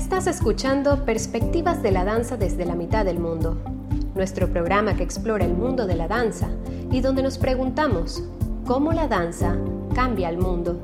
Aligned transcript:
Estás 0.00 0.26
escuchando 0.26 1.04
Perspectivas 1.04 1.82
de 1.82 1.92
la 1.92 2.04
Danza 2.04 2.38
desde 2.38 2.64
la 2.64 2.74
mitad 2.74 3.04
del 3.04 3.20
mundo, 3.20 3.62
nuestro 4.14 4.50
programa 4.50 4.96
que 4.96 5.02
explora 5.02 5.44
el 5.44 5.52
mundo 5.52 5.86
de 5.86 5.94
la 5.94 6.08
danza 6.08 6.48
y 6.90 7.02
donde 7.02 7.22
nos 7.22 7.36
preguntamos 7.36 8.24
cómo 8.66 8.92
la 8.92 9.08
danza 9.08 9.58
cambia 9.94 10.30
el 10.30 10.38
mundo. 10.38 10.80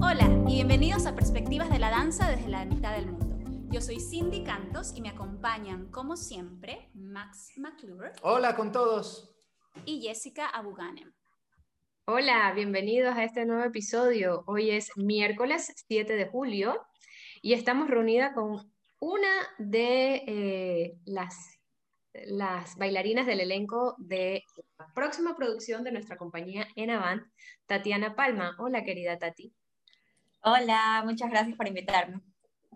Hola 0.00 0.26
y 0.48 0.54
bienvenidos 0.54 1.04
a 1.04 1.14
Perspectivas 1.14 1.68
de 1.70 1.78
la 1.78 1.90
Danza 1.90 2.30
desde 2.30 2.48
la 2.48 2.64
mitad 2.64 2.96
del 2.96 3.12
mundo. 3.12 3.36
Yo 3.70 3.82
soy 3.82 4.00
Cindy 4.00 4.42
Cantos 4.42 4.94
y 4.96 5.02
me 5.02 5.10
acompañan, 5.10 5.90
como 5.90 6.16
siempre, 6.16 6.90
Max 6.94 7.52
McClure. 7.58 8.12
Hola 8.22 8.56
con 8.56 8.72
todos. 8.72 9.36
Y 9.84 10.00
Jessica 10.00 10.46
Abuganem. 10.48 11.12
Hola, 12.06 12.52
bienvenidos 12.54 13.16
a 13.16 13.24
este 13.24 13.44
nuevo 13.44 13.62
episodio. 13.62 14.42
Hoy 14.46 14.70
es 14.70 14.90
miércoles 14.96 15.72
7 15.86 16.16
de 16.16 16.26
julio 16.26 16.84
y 17.40 17.52
estamos 17.52 17.88
reunidas 17.88 18.34
con 18.34 18.72
una 18.98 19.28
de 19.58 20.22
eh, 20.26 20.98
las, 21.04 21.60
las 22.12 22.76
bailarinas 22.76 23.26
del 23.26 23.40
elenco 23.40 23.94
de 23.98 24.42
la 24.78 24.92
próxima 24.94 25.36
producción 25.36 25.84
de 25.84 25.92
nuestra 25.92 26.16
compañía 26.16 26.66
en 26.74 26.90
Avant, 26.90 27.22
Tatiana 27.66 28.16
Palma. 28.16 28.56
Hola, 28.58 28.82
querida 28.82 29.18
Tati. 29.18 29.54
Hola, 30.42 31.02
muchas 31.04 31.30
gracias 31.30 31.56
por 31.56 31.68
invitarme. 31.68 32.20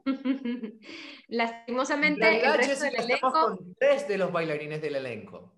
Lastimosamente, 1.28 2.44
el 2.44 2.54
resto 2.54 2.84
del 2.84 2.96
elenco. 2.96 3.32
con 3.32 3.74
tres 3.74 4.06
de 4.06 4.18
los 4.18 4.30
bailarines 4.30 4.80
del 4.80 4.96
elenco. 4.96 5.53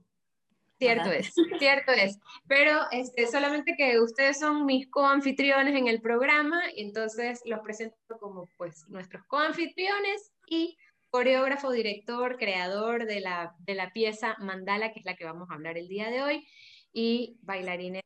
Cierto 0.78 1.10
es, 1.10 1.32
cierto 1.58 1.92
es. 1.92 2.18
Pero 2.46 2.80
este, 2.90 3.26
solamente 3.26 3.74
que 3.76 3.98
ustedes 4.00 4.38
son 4.38 4.66
mis 4.66 4.88
coanfitriones 4.90 5.74
en 5.74 5.88
el 5.88 6.00
programa, 6.00 6.60
y 6.74 6.82
entonces 6.82 7.40
los 7.44 7.60
presento 7.60 7.96
como 8.20 8.50
pues 8.56 8.84
nuestros 8.88 9.24
coanfitriones 9.26 10.32
y 10.48 10.76
coreógrafo, 11.08 11.70
director, 11.70 12.36
creador 12.36 13.06
de 13.06 13.20
la, 13.20 13.54
de 13.60 13.74
la 13.74 13.92
pieza 13.92 14.36
Mandala, 14.38 14.92
que 14.92 15.00
es 15.00 15.06
la 15.06 15.16
que 15.16 15.24
vamos 15.24 15.48
a 15.50 15.54
hablar 15.54 15.78
el 15.78 15.88
día 15.88 16.10
de 16.10 16.22
hoy, 16.22 16.46
y 16.92 17.38
bailarines 17.42 18.02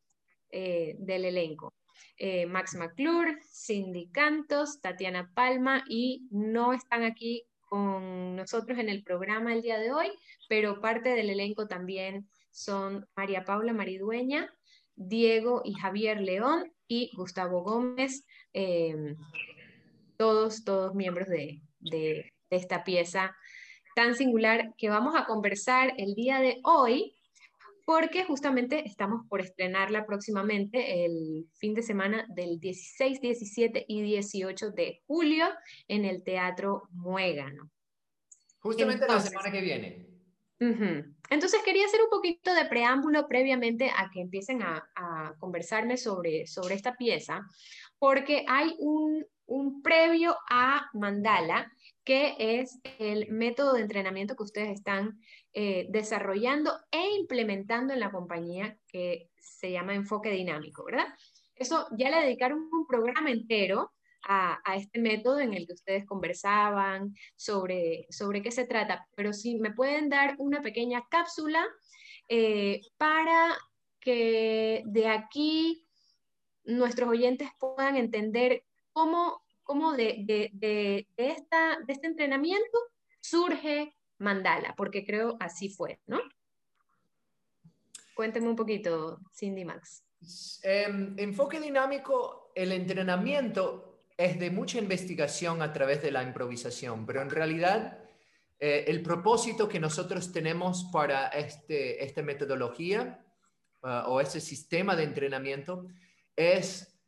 eh, 0.51 0.95
del 0.99 1.25
elenco. 1.25 1.75
Eh, 2.17 2.47
Max 2.47 2.75
McClure, 2.77 3.39
Cindy 3.51 4.11
Cantos, 4.11 4.81
Tatiana 4.81 5.33
Palma, 5.35 5.83
y 5.89 6.29
no 6.31 6.73
están 6.73 7.03
aquí 7.03 7.45
con 7.69 8.37
nosotros 8.37 8.79
en 8.79 8.89
el 8.89 9.03
programa 9.03 9.53
el 9.53 9.63
día 9.63 9.79
de 9.79 9.93
hoy, 9.93 10.09
pero 10.49 10.81
parte 10.81 11.11
del 11.11 11.31
elenco 11.31 11.67
también 11.67 12.29
son 12.51 13.07
María 13.17 13.45
Paula 13.45 13.73
Maridueña, 13.73 14.53
Diego 14.95 15.63
y 15.65 15.75
Javier 15.75 16.21
León 16.21 16.73
y 16.87 17.11
Gustavo 17.17 17.63
Gómez, 17.63 18.25
eh, 18.53 19.17
todos, 20.17 20.65
todos 20.65 20.95
miembros 20.95 21.29
de, 21.29 21.63
de, 21.79 22.33
esta 22.51 22.85
pieza 22.85 23.35
tan 23.95 24.15
singular 24.15 24.75
que 24.77 24.89
vamos 24.89 25.15
a 25.17 25.25
conversar 25.25 25.95
el 25.97 26.15
día 26.15 26.41
de 26.41 26.61
hoy, 26.65 27.15
porque 27.87 28.25
justamente 28.25 28.85
estamos 28.87 29.27
por 29.29 29.41
estrenarla 29.41 30.05
próximamente 30.05 31.05
el 31.05 31.47
fin 31.55 31.75
de 31.75 31.83
semana 31.83 32.27
del 32.29 32.61
16, 32.61 33.21
17 33.21 33.85
y 33.89 34.03
18 34.03 34.71
de 34.71 35.01
julio 35.07 35.47
en 35.89 36.05
el 36.05 36.23
Teatro 36.23 36.83
Muégano. 36.91 37.71
Justamente 38.61 39.07
la 39.07 39.21
semana 39.21 39.51
que 39.51 39.61
viene. 39.61 40.07
Entonces 40.61 41.63
quería 41.65 41.87
hacer 41.87 42.03
un 42.03 42.11
poquito 42.11 42.55
de 42.55 42.67
preámbulo 42.67 43.27
previamente 43.27 43.91
a 43.97 44.11
que 44.13 44.21
empiecen 44.21 44.63
a, 44.63 44.87
conversarme 45.39 45.97
sobre, 45.97 46.43
esta 46.43 46.97
pieza, 46.97 47.47
porque 47.99 48.45
hay 48.47 48.75
un, 48.79 49.25
previo 49.83 50.37
a 50.49 50.89
Mandala, 50.93 51.73
que 52.05 52.37
es 52.39 52.79
el 52.99 53.29
método 53.31 53.73
de 53.73 53.81
entrenamiento 53.81 54.37
que 54.37 54.43
ustedes 54.43 54.71
están 54.71 55.19
eh, 55.55 55.87
desarrollando 55.91 56.73
e 56.91 57.17
implementando 57.17 57.93
en 57.93 58.01
la 58.01 58.13
compañía 58.13 58.77
que 58.87 59.31
se 59.39 59.73
llama 59.73 59.95
enfoque 59.95 60.31
dinámico, 60.31 60.85
¿verdad? 60.85 61.07
Eso 61.57 61.89
ya 61.97 62.11
le 62.11 62.21
dedicaron 62.21 62.69
un 62.73 62.87
programa 62.87 63.31
entero 63.31 63.93
a, 64.23 64.61
este 64.77 65.01
método 65.01 65.41
en 65.41 65.55
el 65.55 65.67
que 65.67 65.75
ustedes 65.75 66.07
conversaban 66.07 67.15
sobre, 67.37 68.07
sobre 68.11 68.43
qué 68.43 68.51
se 68.51 68.67
trata, 68.67 69.07
pero 69.15 69.33
si 69.33 69.59
me 69.59 69.73
pueden 69.73 70.09
dar 70.09 70.35
una 70.39 70.63
pequeña 70.63 71.05
cápsula 71.11 71.67
eh, 72.29 72.81
para 72.97 73.57
que 73.99 74.83
de 74.87 75.09
aquí 75.09 75.87
nuestros 76.65 77.09
oyentes 77.09 77.49
puedan 77.59 77.97
entender 77.97 78.65
cómo, 78.93 79.43
cómo 79.63 79.93
de, 79.93 80.19
de, 80.25 80.51
de, 80.53 81.07
esta, 81.17 81.79
de 81.87 81.93
este 81.93 82.07
entrenamiento 82.07 82.79
surge 83.21 83.95
Mandala, 84.19 84.75
porque 84.77 85.05
creo 85.05 85.37
así 85.41 85.71
fue, 85.71 85.99
¿no? 86.07 86.21
Cuénteme 88.15 88.49
un 88.49 88.57
poquito, 88.57 89.19
Cindy 89.35 89.65
Max. 89.65 90.05
Em, 90.63 91.19
enfoque 91.19 91.59
dinámico, 91.59 92.53
el 92.55 92.73
entrenamiento 92.73 93.90
es 94.21 94.39
de 94.39 94.51
mucha 94.51 94.77
investigación 94.77 95.63
a 95.63 95.73
través 95.73 96.03
de 96.03 96.11
la 96.11 96.23
improvisación, 96.23 97.07
pero 97.07 97.23
en 97.23 97.31
realidad 97.31 97.99
eh, 98.59 98.85
el 98.87 99.03
propósito 99.03 99.67
que 99.67 99.81
nosotros 99.81 100.31
tenemos 100.31 100.85
para 100.93 101.29
este, 101.29 102.05
esta 102.05 102.21
metodología 102.21 103.25
ah, 103.83 104.05
o 104.09 104.21
este 104.21 104.43
sistema 104.43 104.95
de 104.95 105.05
entrenamiento 105.05 105.87
es 106.37 107.01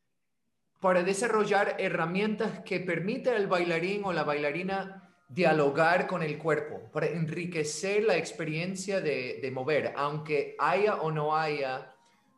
para 0.80 1.02
desarrollar 1.02 1.76
herramientas 1.78 2.60
que 2.64 2.80
permitan 2.80 3.34
al 3.34 3.46
bailarín 3.46 4.04
o 4.04 4.14
la 4.14 4.24
bailarina 4.24 5.14
dialogar 5.28 6.06
con 6.06 6.22
el 6.22 6.38
cuerpo, 6.38 6.90
para 6.92 7.08
enriquecer 7.08 8.04
la 8.04 8.16
experiencia 8.16 9.02
de, 9.02 9.50
mover, 9.52 9.92
aunque 9.96 10.56
haya 10.58 10.96
o 10.96 11.10
no 11.10 11.36
haya 11.36 11.94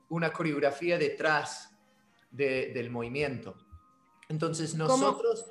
una 0.09 0.33
coreografía 0.33 0.99
detrás 0.99 1.71
del 2.31 2.91
movimiento. 2.91 3.64
Entonces 4.29 4.75
nosotros, 4.75 5.47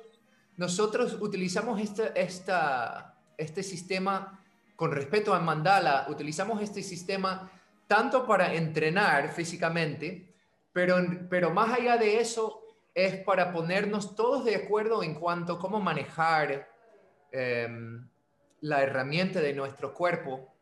nosotros 0.56 1.18
utilizamos 1.20 1.80
este, 1.80 2.12
esta, 2.20 3.18
este 3.36 3.62
sistema 3.62 4.40
con 4.76 4.92
respecto 4.92 5.32
a 5.32 5.40
Mandala, 5.40 6.06
utilizamos 6.08 6.60
este 6.60 6.82
sistema 6.82 7.50
tanto 7.86 8.26
para 8.26 8.54
entrenar 8.54 9.32
físicamente, 9.32 10.34
pero, 10.72 10.96
pero 11.30 11.50
más 11.50 11.78
allá 11.78 11.96
de 11.96 12.18
eso 12.18 12.64
es 12.94 13.16
para 13.24 13.52
ponernos 13.52 14.14
todos 14.14 14.44
de 14.44 14.56
acuerdo 14.56 15.02
en 15.02 15.14
cuanto 15.14 15.54
a 15.54 15.58
cómo 15.58 15.80
manejar 15.80 16.68
em, 17.30 18.08
la 18.60 18.82
herramienta 18.82 19.40
de 19.40 19.52
nuestro 19.52 19.94
cuerpo, 19.94 20.52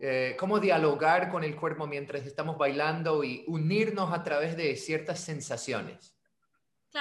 eh, 0.00 0.36
cómo 0.38 0.60
dialogar 0.60 1.30
con 1.30 1.44
el 1.44 1.56
cuerpo 1.56 1.86
mientras 1.86 2.26
estamos 2.26 2.56
bailando 2.56 3.24
y 3.24 3.44
unirnos 3.46 4.12
a 4.12 4.22
través 4.22 4.56
de 4.56 4.76
ciertas 4.76 5.20
sensaciones. 5.20 6.17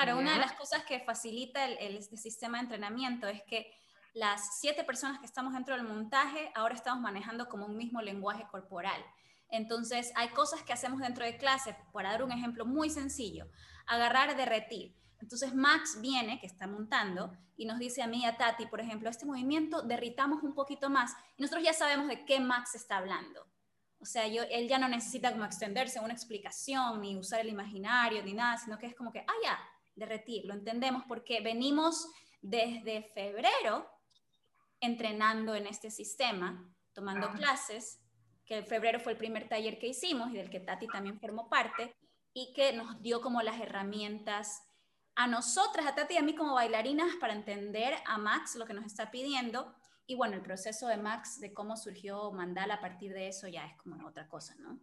Claro, 0.03 0.19
una 0.19 0.33
de 0.33 0.39
las 0.39 0.53
cosas 0.53 0.83
que 0.83 0.99
facilita 0.99 1.65
el, 1.65 1.97
este 1.97 2.17
sistema 2.17 2.59
de 2.59 2.65
entrenamiento 2.65 3.27
es 3.27 3.41
que 3.41 3.71
las 4.13 4.59
siete 4.59 4.83
personas 4.83 5.17
que 5.19 5.25
estamos 5.25 5.53
dentro 5.53 5.75
del 5.75 5.87
montaje 5.87 6.51
ahora 6.53 6.75
estamos 6.75 7.01
manejando 7.01 7.49
como 7.49 7.65
un 7.65 7.75
mismo 7.75 7.99
lenguaje 8.03 8.45
corporal. 8.51 9.03
Entonces, 9.49 10.11
hay 10.15 10.29
cosas 10.29 10.61
que 10.61 10.71
hacemos 10.71 10.99
dentro 10.99 11.25
de 11.25 11.37
clase, 11.37 11.75
para 11.91 12.11
dar 12.11 12.21
un 12.21 12.31
ejemplo 12.31 12.63
muy 12.63 12.91
sencillo, 12.91 13.49
agarrar, 13.87 14.37
derretir. 14.37 14.95
Entonces, 15.19 15.55
Max 15.55 15.97
viene, 15.99 16.39
que 16.39 16.45
está 16.45 16.67
montando, 16.67 17.35
y 17.55 17.65
nos 17.65 17.79
dice 17.79 18.03
a 18.03 18.07
mí 18.07 18.21
y 18.21 18.25
a 18.25 18.37
Tati, 18.37 18.67
por 18.67 18.81
ejemplo, 18.81 19.09
este 19.09 19.25
movimiento 19.25 19.81
derritamos 19.81 20.43
un 20.43 20.53
poquito 20.53 20.91
más, 20.91 21.15
y 21.37 21.41
nosotros 21.41 21.65
ya 21.65 21.73
sabemos 21.73 22.07
de 22.07 22.23
qué 22.23 22.39
Max 22.39 22.75
está 22.75 22.97
hablando. 22.97 23.47
O 23.99 24.05
sea, 24.05 24.27
yo, 24.27 24.43
él 24.51 24.67
ya 24.67 24.77
no 24.77 24.89
necesita 24.89 25.31
como 25.31 25.45
extenderse 25.45 25.99
una 25.99 26.13
explicación, 26.13 27.01
ni 27.01 27.17
usar 27.17 27.39
el 27.39 27.49
imaginario, 27.49 28.21
ni 28.21 28.35
nada, 28.35 28.57
sino 28.57 28.77
que 28.77 28.85
es 28.85 28.93
como 28.93 29.11
que, 29.11 29.21
ah, 29.21 29.33
ya, 29.43 29.57
derretir, 29.97 30.45
lo 30.45 30.53
entendemos 30.53 31.03
porque 31.07 31.41
venimos 31.41 32.07
desde 32.41 33.03
febrero 33.13 33.89
entrenando 34.79 35.55
en 35.55 35.67
este 35.67 35.89
sistema, 35.89 36.63
tomando 36.93 37.31
clases, 37.31 37.99
que 38.45 38.57
en 38.57 38.65
febrero 38.65 38.99
fue 38.99 39.13
el 39.13 39.17
primer 39.17 39.49
taller 39.49 39.77
que 39.79 39.87
hicimos 39.87 40.31
y 40.31 40.37
del 40.37 40.49
que 40.49 40.59
Tati 40.59 40.87
también 40.87 41.19
formó 41.19 41.49
parte, 41.49 41.95
y 42.33 42.53
que 42.53 42.71
nos 42.73 43.01
dio 43.01 43.19
como 43.19 43.41
las 43.41 43.59
herramientas 43.59 44.61
a 45.15 45.25
nosotras, 45.25 45.87
a 45.87 45.95
Tati 45.95 46.13
y 46.13 46.17
a 46.17 46.21
mí 46.21 46.35
como 46.35 46.53
bailarinas, 46.53 47.15
para 47.19 47.33
entender 47.33 47.95
a 48.05 48.19
Max 48.19 48.55
lo 48.55 48.65
que 48.65 48.75
nos 48.75 48.85
está 48.85 49.09
pidiendo. 49.09 49.75
Y 50.05 50.15
bueno, 50.15 50.35
el 50.35 50.43
proceso 50.43 50.87
de 50.87 50.97
Max, 50.97 51.39
de 51.39 51.53
cómo 51.53 51.75
surgió 51.75 52.31
Mandala 52.31 52.75
a 52.75 52.79
partir 52.79 53.13
de 53.13 53.27
eso, 53.27 53.47
ya 53.47 53.65
es 53.65 53.75
como 53.77 54.07
otra 54.07 54.27
cosa, 54.29 54.55
¿no? 54.59 54.79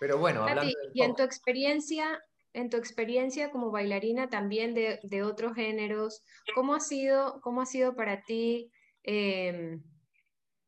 Pero 0.00 0.18
bueno, 0.18 0.42
hablando 0.42 0.72
y 0.92 1.02
en 1.02 1.14
tu 1.14 1.22
experiencia, 1.22 2.22
en 2.54 2.70
tu 2.70 2.76
experiencia 2.76 3.50
como 3.50 3.70
bailarina 3.70 4.30
también 4.30 4.74
de, 4.74 5.22
otros 5.22 5.54
géneros, 5.54 6.24
¿cómo 6.54 6.74
ha 6.74 6.80
sido, 6.80 7.40
cómo 7.42 7.60
ha 7.60 7.66
sido 7.66 7.94
para 7.96 8.22
ti 8.22 8.70
em, 9.02 9.82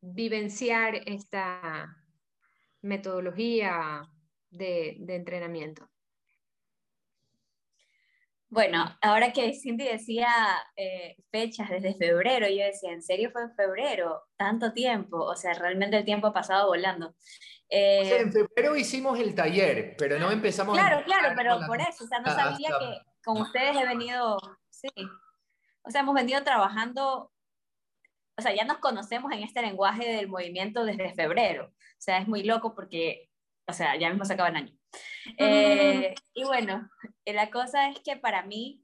vivenciar 0.01 0.95
esta 1.05 1.87
metodología 2.81 4.03
de, 4.51 4.97
entrenamiento? 5.07 5.89
Bueno, 8.49 8.85
ahora 9.01 9.33
que 9.33 9.53
Cindy 9.53 9.85
decía 9.85 10.29
eh, 10.77 11.17
fechas 11.31 11.69
desde 11.69 11.95
febrero, 11.95 12.47
yo 12.47 12.63
decía, 12.63 12.93
¿en 12.93 13.01
serio 13.01 13.29
fue 13.31 13.43
en 13.43 13.53
febrero? 13.53 14.23
Tanto 14.37 14.71
tiempo, 14.71 15.17
o 15.17 15.35
sea, 15.35 15.53
realmente 15.53 15.97
el 15.97 16.05
tiempo 16.05 16.27
ha 16.27 16.33
pasado 16.33 16.67
volando. 16.67 17.13
Eh, 17.69 18.21
en 18.21 18.31
febrero 18.31 18.77
hicimos 18.77 19.19
el 19.19 19.35
taller, 19.35 19.95
pero 19.97 20.17
no 20.17 20.31
empezamos. 20.31 20.77
Claro, 20.77 21.03
claro, 21.03 21.35
pero 21.35 21.59
por 21.67 21.81
eso, 21.81 22.05
o 22.05 22.07
sea, 22.07 22.19
no 22.19 22.33
sabía 22.33 22.69
que 22.79 23.01
con 23.21 23.41
ustedes 23.41 23.75
he 23.75 23.85
venido, 23.85 24.37
sí, 24.69 24.87
o 25.81 25.89
sea, 25.89 26.01
hemos 26.01 26.15
venido 26.15 26.41
trabajando, 26.43 27.33
o 28.37 28.41
sea, 28.41 28.55
ya 28.55 28.63
nos 28.63 28.77
conocemos 28.77 29.29
en 29.33 29.43
este 29.43 29.61
lenguaje 29.61 30.07
del 30.07 30.29
movimiento 30.29 30.85
desde 30.85 31.13
febrero, 31.13 31.65
o 31.65 31.99
sea, 32.01 32.19
es 32.19 32.27
muy 32.29 32.43
loco 32.43 32.73
porque, 32.73 33.29
o 33.67 33.73
sea, 33.73 33.97
ya 33.97 34.09
mismo 34.09 34.23
se 34.23 34.33
acaba 34.33 34.47
el 34.47 34.55
año. 34.55 34.76
Eh, 35.37 36.15
y 36.33 36.43
bueno, 36.43 36.89
la 37.25 37.49
cosa 37.49 37.89
es 37.89 37.99
que 37.99 38.15
para 38.15 38.43
mí, 38.43 38.83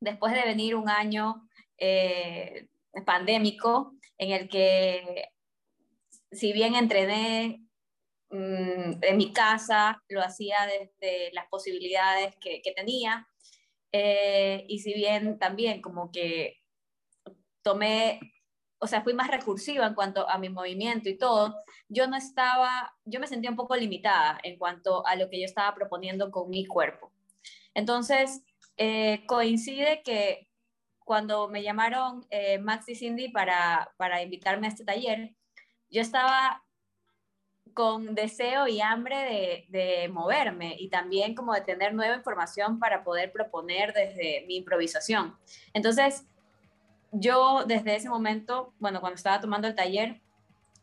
después 0.00 0.32
de 0.32 0.42
venir 0.42 0.74
un 0.74 0.88
año 0.88 1.48
eh, 1.76 2.68
pandémico, 3.04 3.94
en 4.16 4.32
el 4.32 4.48
que 4.48 5.28
si 6.32 6.52
bien 6.52 6.74
entrené 6.74 7.62
mm, 8.30 9.02
en 9.02 9.16
mi 9.16 9.32
casa, 9.32 10.02
lo 10.08 10.22
hacía 10.22 10.56
desde 10.66 11.32
las 11.32 11.46
posibilidades 11.48 12.34
que, 12.40 12.60
tenía, 12.74 13.26
eh, 13.92 14.64
y 14.68 14.80
si 14.80 14.94
bien 14.94 15.38
también 15.38 15.80
como 15.80 16.10
que 16.10 16.56
tomé 17.62 18.20
o 18.78 18.86
sea, 18.86 19.02
fui 19.02 19.12
más 19.12 19.28
recursiva 19.28 19.86
en 19.86 19.94
cuanto 19.94 20.28
a 20.28 20.38
mi 20.38 20.48
movimiento 20.48 21.08
y 21.08 21.18
todo, 21.18 21.56
yo 21.88 22.06
no 22.06 22.16
estaba, 22.16 22.94
yo 23.04 23.20
me 23.20 23.26
sentía 23.26 23.50
un 23.50 23.56
poco 23.56 23.74
limitada 23.76 24.38
en 24.42 24.56
cuanto 24.56 25.06
a 25.06 25.16
lo 25.16 25.28
que 25.28 25.40
yo 25.40 25.44
estaba 25.44 25.74
proponiendo 25.74 26.30
con 26.30 26.48
mi 26.48 26.64
cuerpo. 26.64 27.12
Entonces, 27.74 28.42
eh, 28.76 29.24
coincide 29.26 30.02
que 30.04 30.48
cuando 31.04 31.48
me 31.48 31.62
llamaron 31.62 32.26
eh, 32.30 32.58
Max 32.58 32.88
y 32.88 32.94
Cindy 32.94 33.30
para, 33.30 33.92
para 33.96 34.22
invitarme 34.22 34.66
a 34.66 34.70
este 34.70 34.84
taller, 34.84 35.34
yo 35.90 36.00
estaba 36.00 36.62
con 37.74 38.14
deseo 38.14 38.66
y 38.66 38.80
hambre 38.80 39.16
de, 39.16 39.66
de, 39.68 40.08
moverme 40.08 40.74
y 40.78 40.88
también 40.88 41.34
como 41.34 41.54
de 41.54 41.60
tener 41.60 41.94
nueva 41.94 42.16
información 42.16 42.78
para 42.78 43.04
poder 43.04 43.30
proponer 43.30 43.92
desde 43.92 44.44
mi 44.46 44.56
improvisación. 44.56 45.36
Entonces, 45.72 46.26
yo 47.12 47.64
desde 47.66 47.96
ese 47.96 48.08
momento, 48.08 48.72
bueno, 48.78 49.00
cuando 49.00 49.16
estaba 49.16 49.40
tomando 49.40 49.68
el 49.68 49.74
taller, 49.74 50.20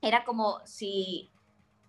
era 0.01 0.23
como 0.23 0.59
si 0.65 1.29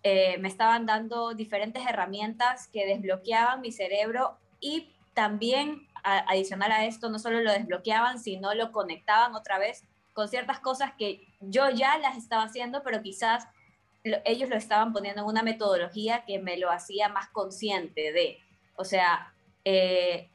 eh, 0.02 0.38
me 0.38 0.48
estaban 0.48 0.86
dando 0.86 1.34
diferentes 1.34 1.86
herramientas 1.86 2.68
que 2.68 2.86
desbloqueaban 2.86 3.60
mi 3.60 3.72
cerebro 3.72 4.38
y 4.60 4.92
también 5.14 5.88
adicional 6.02 6.70
a 6.70 6.84
esto, 6.84 7.08
no 7.08 7.18
solo 7.18 7.40
lo 7.40 7.50
desbloqueaban, 7.50 8.20
sino 8.20 8.54
lo 8.54 8.70
conectaban 8.70 9.34
otra 9.34 9.58
vez 9.58 9.82
con 10.12 10.28
ciertas 10.28 10.60
cosas 10.60 10.92
que 10.96 11.26
yo 11.40 11.68
ya 11.70 11.98
las 11.98 12.16
estaba 12.16 12.44
haciendo, 12.44 12.82
pero 12.84 13.02
quizás 13.02 13.48
ellos 14.24 14.48
lo 14.48 14.56
estaban 14.56 14.92
poniendo 14.92 15.22
en 15.22 15.28
una 15.28 15.42
metodología 15.42 16.24
que 16.24 16.38
me 16.38 16.56
lo 16.56 16.70
hacía 16.70 17.08
más 17.08 17.28
consciente 17.30 18.12
de. 18.12 18.38
O 18.76 18.84
sea, 18.84 19.34
eh, 19.64 20.30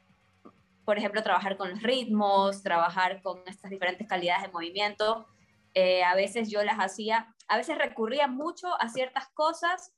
por 0.84 0.98
ejemplo, 0.98 1.22
trabajar 1.22 1.56
con 1.56 1.70
los 1.70 1.82
ritmos, 1.82 2.62
trabajar 2.62 3.22
con 3.22 3.42
estas 3.46 3.70
diferentes 3.70 4.08
calidades 4.08 4.42
de 4.42 4.52
movimiento. 4.52 5.26
Eh, 5.74 6.02
a 6.02 6.14
veces 6.14 6.50
yo 6.50 6.62
las 6.62 6.78
hacía, 6.78 7.34
a 7.48 7.56
veces 7.56 7.78
recurría 7.78 8.26
mucho 8.26 8.68
a 8.80 8.88
ciertas 8.88 9.28
cosas 9.30 9.94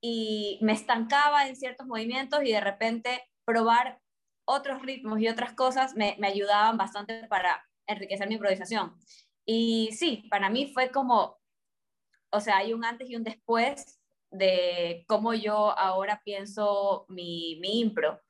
y 0.00 0.58
me 0.62 0.72
estancaba 0.72 1.48
en 1.48 1.56
ciertos 1.56 1.86
movimientos 1.86 2.42
y 2.44 2.52
de 2.52 2.60
repente 2.60 3.22
probar 3.44 4.00
otros 4.46 4.82
ritmos 4.82 5.20
y 5.20 5.28
otras 5.28 5.54
cosas 5.54 5.94
me, 5.94 6.16
me 6.18 6.28
ayudaban 6.28 6.76
bastante 6.76 7.26
para 7.28 7.64
enriquecer 7.86 8.28
mi 8.28 8.34
improvisación. 8.34 8.94
Y 9.46 9.90
sí, 9.92 10.26
para 10.30 10.48
mí 10.50 10.72
fue 10.72 10.90
como, 10.90 11.38
o 12.30 12.40
sea, 12.40 12.58
hay 12.58 12.72
un 12.72 12.84
antes 12.84 13.08
y 13.10 13.16
un 13.16 13.24
después 13.24 14.00
de 14.30 15.04
cómo 15.06 15.34
yo 15.34 15.78
ahora 15.78 16.20
pienso 16.24 17.06
mi, 17.08 17.58
mi 17.60 17.80
impro 17.80 18.23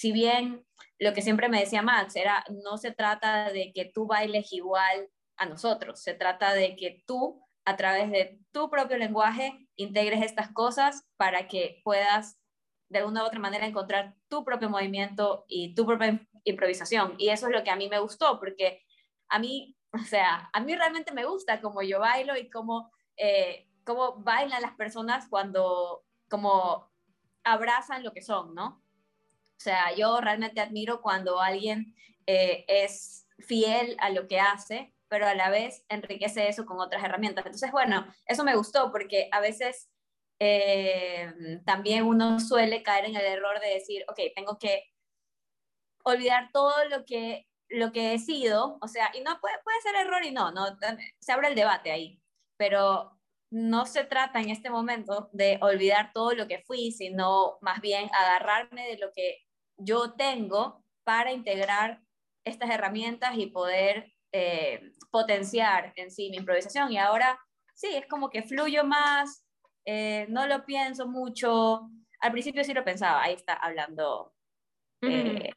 si 0.00 0.12
bien 0.12 0.64
lo 0.98 1.12
que 1.12 1.20
siempre 1.20 1.50
me 1.50 1.60
decía 1.60 1.82
Max 1.82 2.16
era, 2.16 2.42
no 2.64 2.78
se 2.78 2.90
trata 2.90 3.52
de 3.52 3.70
que 3.74 3.84
tú 3.84 4.06
bailes 4.06 4.50
igual 4.50 5.10
a 5.36 5.44
nosotros, 5.44 6.00
se 6.02 6.14
trata 6.14 6.54
de 6.54 6.74
que 6.74 7.04
tú, 7.06 7.46
a 7.66 7.76
través 7.76 8.10
de 8.10 8.40
tu 8.50 8.70
propio 8.70 8.96
lenguaje, 8.96 9.68
integres 9.76 10.22
estas 10.22 10.52
cosas 10.52 11.06
para 11.18 11.48
que 11.48 11.82
puedas 11.84 12.40
de 12.88 13.00
alguna 13.00 13.24
u 13.24 13.26
otra 13.26 13.40
manera 13.40 13.66
encontrar 13.66 14.14
tu 14.28 14.42
propio 14.42 14.70
movimiento 14.70 15.44
y 15.48 15.74
tu 15.74 15.84
propia 15.84 16.26
improvisación. 16.44 17.14
Y 17.18 17.28
eso 17.28 17.48
es 17.48 17.52
lo 17.52 17.62
que 17.62 17.70
a 17.70 17.76
mí 17.76 17.90
me 17.90 17.98
gustó, 17.98 18.38
porque 18.38 18.82
a 19.28 19.38
mí, 19.38 19.76
o 19.92 19.98
sea, 19.98 20.48
a 20.50 20.60
mí 20.60 20.74
realmente 20.76 21.12
me 21.12 21.26
gusta 21.26 21.60
cómo 21.60 21.82
yo 21.82 22.00
bailo 22.00 22.38
y 22.38 22.48
cómo, 22.48 22.90
eh, 23.18 23.68
cómo 23.84 24.14
bailan 24.22 24.62
las 24.62 24.76
personas 24.76 25.28
cuando, 25.28 26.04
como 26.30 26.90
abrazan 27.44 28.02
lo 28.02 28.14
que 28.14 28.22
son, 28.22 28.54
¿no? 28.54 28.82
O 29.60 29.62
sea, 29.62 29.94
yo 29.94 30.22
realmente 30.22 30.62
admiro 30.62 31.02
cuando 31.02 31.38
alguien 31.38 31.94
eh, 32.26 32.64
es 32.66 33.26
fiel 33.40 33.94
a 34.00 34.08
lo 34.08 34.26
que 34.26 34.40
hace, 34.40 34.94
pero 35.06 35.26
a 35.26 35.34
la 35.34 35.50
vez 35.50 35.84
enriquece 35.90 36.48
eso 36.48 36.64
con 36.64 36.80
otras 36.80 37.04
herramientas. 37.04 37.44
Entonces, 37.44 37.70
bueno, 37.70 38.06
eso 38.24 38.42
me 38.42 38.56
gustó 38.56 38.90
porque 38.90 39.28
a 39.30 39.40
veces 39.40 39.90
eh, 40.38 41.30
también 41.66 42.06
uno 42.06 42.40
suele 42.40 42.82
caer 42.82 43.04
en 43.04 43.16
el 43.16 43.26
error 43.26 43.60
de 43.60 43.68
decir, 43.68 44.02
ok, 44.08 44.18
tengo 44.34 44.58
que 44.58 44.82
olvidar 46.04 46.48
todo 46.54 46.72
lo 46.86 47.04
que, 47.04 47.46
lo 47.68 47.92
que 47.92 48.14
he 48.14 48.18
sido, 48.18 48.78
o 48.80 48.88
sea, 48.88 49.10
y 49.12 49.20
no 49.20 49.38
puede, 49.42 49.56
puede 49.62 49.80
ser 49.82 49.94
error 49.96 50.24
y 50.24 50.30
no, 50.30 50.52
no, 50.52 50.78
se 51.20 51.32
abre 51.32 51.48
el 51.48 51.54
debate 51.54 51.90
ahí, 51.90 52.18
pero 52.56 53.20
no 53.50 53.84
se 53.84 54.04
trata 54.04 54.40
en 54.40 54.48
este 54.48 54.70
momento 54.70 55.28
de 55.32 55.58
olvidar 55.60 56.12
todo 56.14 56.32
lo 56.32 56.48
que 56.48 56.60
fui, 56.60 56.92
sino 56.92 57.58
más 57.60 57.82
bien 57.82 58.08
agarrarme 58.14 58.86
de 58.86 58.96
lo 58.96 59.12
que 59.12 59.49
yo 59.80 60.12
tengo 60.12 60.84
para 61.04 61.32
integrar 61.32 62.00
estas 62.44 62.70
herramientas 62.70 63.36
y 63.36 63.46
poder 63.46 64.12
eh, 64.32 64.92
potenciar 65.10 65.92
en 65.96 66.10
sí 66.10 66.30
mi 66.30 66.36
improvisación. 66.36 66.92
Y 66.92 66.98
ahora 66.98 67.38
sí, 67.74 67.88
es 67.94 68.06
como 68.06 68.30
que 68.30 68.42
fluyo 68.42 68.84
más, 68.84 69.44
eh, 69.84 70.26
no 70.28 70.46
lo 70.46 70.64
pienso 70.64 71.08
mucho. 71.08 71.90
Al 72.20 72.32
principio 72.32 72.62
sí 72.64 72.74
lo 72.74 72.84
pensaba, 72.84 73.22
ahí 73.22 73.34
está 73.34 73.54
hablando. 73.54 74.34
Eh, 75.02 75.50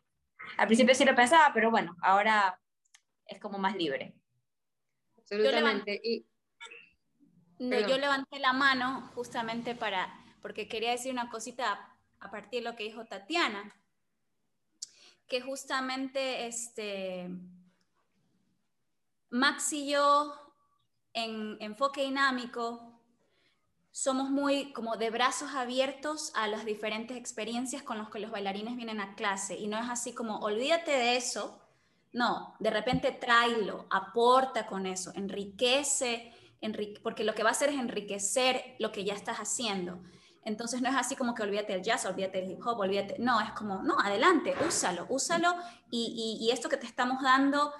al 0.58 0.68
principio 0.68 0.96
sí 0.96 1.06
lo 1.06 1.15
pensaba, 1.15 1.51
pero 1.53 1.70
bueno, 1.70 1.96
ahora 2.01 2.60
es 3.25 3.39
como 3.39 3.58
más 3.58 3.75
libre. 3.75 4.15
Absolutamente. 5.18 6.01
yo 7.60 7.98
levanté 7.98 8.39
la 8.39 8.53
mano 8.53 9.12
justamente 9.15 9.75
para, 9.75 10.13
porque 10.42 10.68
quería 10.68 10.92
decir 10.92 11.12
una 11.12 11.30
cosita 11.30 11.96
a 12.20 12.32
partir 12.32 12.63
de 12.63 12.70
lo 12.70 12.75
que 12.75 12.84
dijo 12.84 13.06
Tatiana 13.06 13.74
que 15.27 15.42
justamente 15.42 16.48
este, 16.48 17.30
Max 19.30 19.74
y 19.74 19.89
yo 19.89 20.34
en 21.13 21.58
enfoque 21.60 22.03
dinámico 22.03 22.94
somos 23.92 24.30
muy 24.30 24.74
como 24.74 24.98
de 24.98 25.12
brazos 25.12 25.51
abiertos 25.53 26.32
a 26.36 26.48
las 26.48 26.65
diferentes 26.65 27.15
experiencias 27.15 27.84
con 27.84 28.00
las 28.00 28.10
que 28.10 28.20
los 28.20 28.32
bailarines 28.32 28.75
vienen 28.75 29.00
a 29.00 29.15
clase 29.15 29.56
y 29.56 29.68
no 29.68 29.77
es 29.77 29.88
así 29.88 30.13
como 30.13 30.39
olvídate 30.39 30.92
de 30.92 31.15
eso, 31.15 31.62
no, 32.12 32.56
de 32.60 32.70
repente 32.70 33.12
tráelo, 33.12 33.88
aporta 33.89 34.65
con 34.65 34.86
eso, 34.86 35.12
enriquece, 35.15 36.32
porque 37.01 37.24
lo 37.24 37.36
que 37.36 37.44
va 37.44 37.50
a 37.50 37.51
hacer 37.53 37.70
es 37.70 37.75
enriquecer 37.75 38.75
lo 38.80 38.92
que 38.92 39.03
ya 39.03 39.13
estás 39.13 39.38
haciendo. 39.38 40.00
Entonces 40.46 40.82
no 40.82 40.90
es 40.90 40.96
así 40.96 41.16
como 41.16 41.34
que 41.34 41.44
olvídate 41.44 41.74
del 41.74 41.82
jazz, 41.82 42.06
olvídate 42.06 42.42
del 42.42 42.52
hip 42.52 42.66
hop, 42.66 42.80
olvídate, 42.80 43.16
no, 43.20 43.40
es 43.40 43.52
como, 43.52 43.82
no, 43.84 44.00
adelante, 44.00 44.54
úsalo, 44.68 45.06
úsalo 45.10 45.56
y, 45.90 46.50
esto 46.52 46.70
que 46.70 46.78
te 46.78 46.86
estamos 46.86 47.22
dando, 47.22 47.74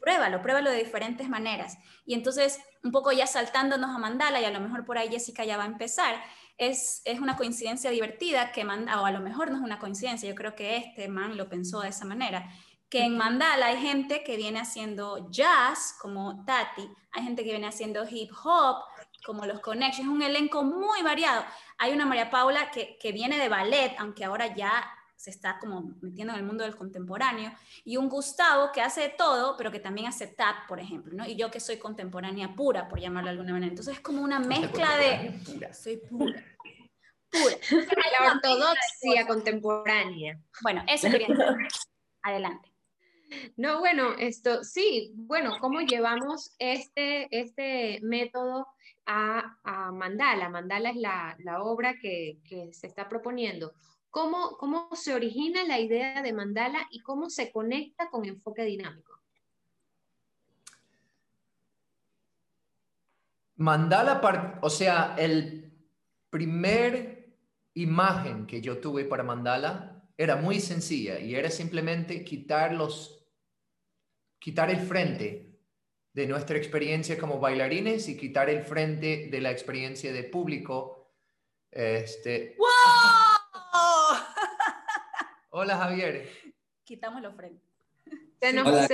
pruébalo, 0.00 0.40
pruébalo 0.42 0.70
de 0.70 0.78
diferentes 0.78 1.28
maneras. 1.28 1.76
Y 2.04 2.14
entonces, 2.14 2.58
un 2.82 2.92
poco 2.92 3.12
ya 3.12 3.26
saltándonos 3.26 3.94
a 3.94 3.98
Mandala, 3.98 4.40
y 4.40 4.44
a 4.44 4.50
lo 4.50 4.60
mejor 4.60 4.84
por 4.84 4.98
ahí 4.98 5.08
Jessica 5.08 5.44
ya 5.44 5.56
va 5.56 5.64
a 5.64 5.66
empezar, 5.66 6.16
es, 6.58 7.02
es 7.04 7.20
una 7.20 7.36
coincidencia 7.36 7.90
divertida 7.90 8.52
que 8.52 8.64
Mandala, 8.64 9.02
o 9.02 9.06
a 9.06 9.10
lo 9.10 9.20
mejor 9.20 9.50
no 9.50 9.56
es 9.56 9.62
una 9.62 9.78
coincidencia, 9.78 10.28
yo 10.28 10.34
creo 10.34 10.54
que 10.54 10.76
este 10.76 11.08
man 11.08 11.36
lo 11.36 11.48
pensó 11.48 11.80
de 11.80 11.90
esa 11.90 12.04
manera, 12.04 12.48
que 12.88 13.04
en 13.04 13.16
Mandala 13.16 13.66
hay 13.66 13.78
gente 13.78 14.22
que 14.22 14.36
viene 14.36 14.60
haciendo 14.60 15.30
jazz, 15.30 15.96
como 16.00 16.44
Tati, 16.44 16.88
hay 17.12 17.24
gente 17.24 17.42
que 17.44 17.50
viene 17.50 17.66
haciendo 17.66 18.06
hip 18.08 18.30
hop, 18.44 18.76
como 19.26 19.44
los 19.44 19.58
Connections, 19.58 20.08
es 20.08 20.14
un 20.14 20.22
elenco 20.22 20.62
muy 20.62 21.02
variado. 21.02 21.44
Hay 21.78 21.92
una 21.92 22.06
María 22.06 22.30
Paula 22.30 22.70
que, 22.70 22.96
que 22.98 23.10
viene 23.10 23.38
de 23.38 23.48
ballet, 23.48 23.96
aunque 23.98 24.24
ahora 24.24 24.54
ya 24.54 24.88
se 25.16 25.30
está 25.30 25.58
como 25.58 25.94
metiendo 26.02 26.34
en 26.34 26.38
el 26.38 26.44
mundo 26.44 26.62
del 26.62 26.76
contemporáneo, 26.76 27.52
y 27.84 27.96
un 27.96 28.08
Gustavo 28.08 28.70
que 28.70 28.82
hace 28.82 29.00
de 29.00 29.08
todo, 29.08 29.56
pero 29.56 29.72
que 29.72 29.80
también 29.80 30.06
hace 30.06 30.28
tap, 30.28 30.68
por 30.68 30.78
ejemplo, 30.78 31.12
¿no? 31.14 31.26
Y 31.26 31.36
yo 31.36 31.50
que 31.50 31.58
soy 31.58 31.78
contemporánea 31.78 32.54
pura, 32.54 32.86
por 32.86 33.00
llamarlo 33.00 33.28
de 33.28 33.32
alguna 33.32 33.52
manera. 33.52 33.70
Entonces 33.70 33.94
es 33.94 34.00
como 34.00 34.22
una 34.22 34.38
mezcla 34.38 34.96
de... 34.96 35.40
Pura. 35.44 35.74
Soy 35.74 35.96
pura. 35.96 36.44
pura. 37.30 37.56
La 38.20 38.32
ortodoxia 38.32 39.26
contemporánea. 39.26 40.38
Bueno, 40.62 40.84
eso 40.86 41.10
quería 41.10 41.28
decir. 41.28 41.68
Adelante. 42.22 42.75
No, 43.56 43.80
bueno, 43.80 44.14
esto 44.18 44.62
sí, 44.62 45.12
bueno, 45.14 45.56
¿cómo 45.60 45.80
llevamos 45.80 46.54
este, 46.58 47.28
este 47.36 48.00
método 48.02 48.68
a, 49.06 49.90
Mandala? 49.92 50.48
Mandala 50.48 50.90
es 50.90 50.96
la, 50.96 51.62
obra 51.62 51.94
que, 52.00 52.38
se 52.72 52.86
está 52.86 53.08
proponiendo. 53.08 53.74
¿Cómo, 54.10 54.56
¿Cómo 54.58 54.88
se 54.94 55.14
origina 55.14 55.64
la 55.64 55.78
idea 55.80 56.22
de 56.22 56.32
Mandala 56.32 56.86
y 56.90 57.00
cómo 57.00 57.28
se 57.28 57.50
conecta 57.50 58.08
con 58.10 58.24
enfoque 58.24 58.64
dinámico? 58.64 59.20
Mandala, 63.56 64.58
o 64.62 64.70
sea, 64.70 65.14
el 65.18 65.72
primer 66.30 67.36
imagen 67.74 68.46
que 68.46 68.60
yo 68.60 68.78
tuve 68.78 69.04
para 69.04 69.22
Mandala 69.22 69.96
era 70.16 70.36
muy 70.36 70.60
sencilla 70.60 71.18
y 71.18 71.34
era 71.34 71.50
simplemente 71.50 72.24
quitar 72.24 72.72
los 72.72 73.15
quitar 74.46 74.70
el 74.70 74.78
frente 74.78 75.58
de 76.12 76.26
nuestra 76.28 76.56
experiencia 76.56 77.18
como 77.18 77.40
bailarines 77.40 78.08
y 78.08 78.16
quitar 78.16 78.48
el 78.48 78.62
frente 78.62 79.26
de 79.28 79.40
la 79.40 79.50
experiencia 79.50 80.12
de 80.12 80.22
público. 80.22 81.10
Este... 81.72 82.56
Hola 85.50 85.76
Javier. 85.78 86.28
Quitamos 86.84 87.22
los 87.22 87.34
frentes. 87.34 87.60
Se 88.40 88.52
nos, 88.52 88.86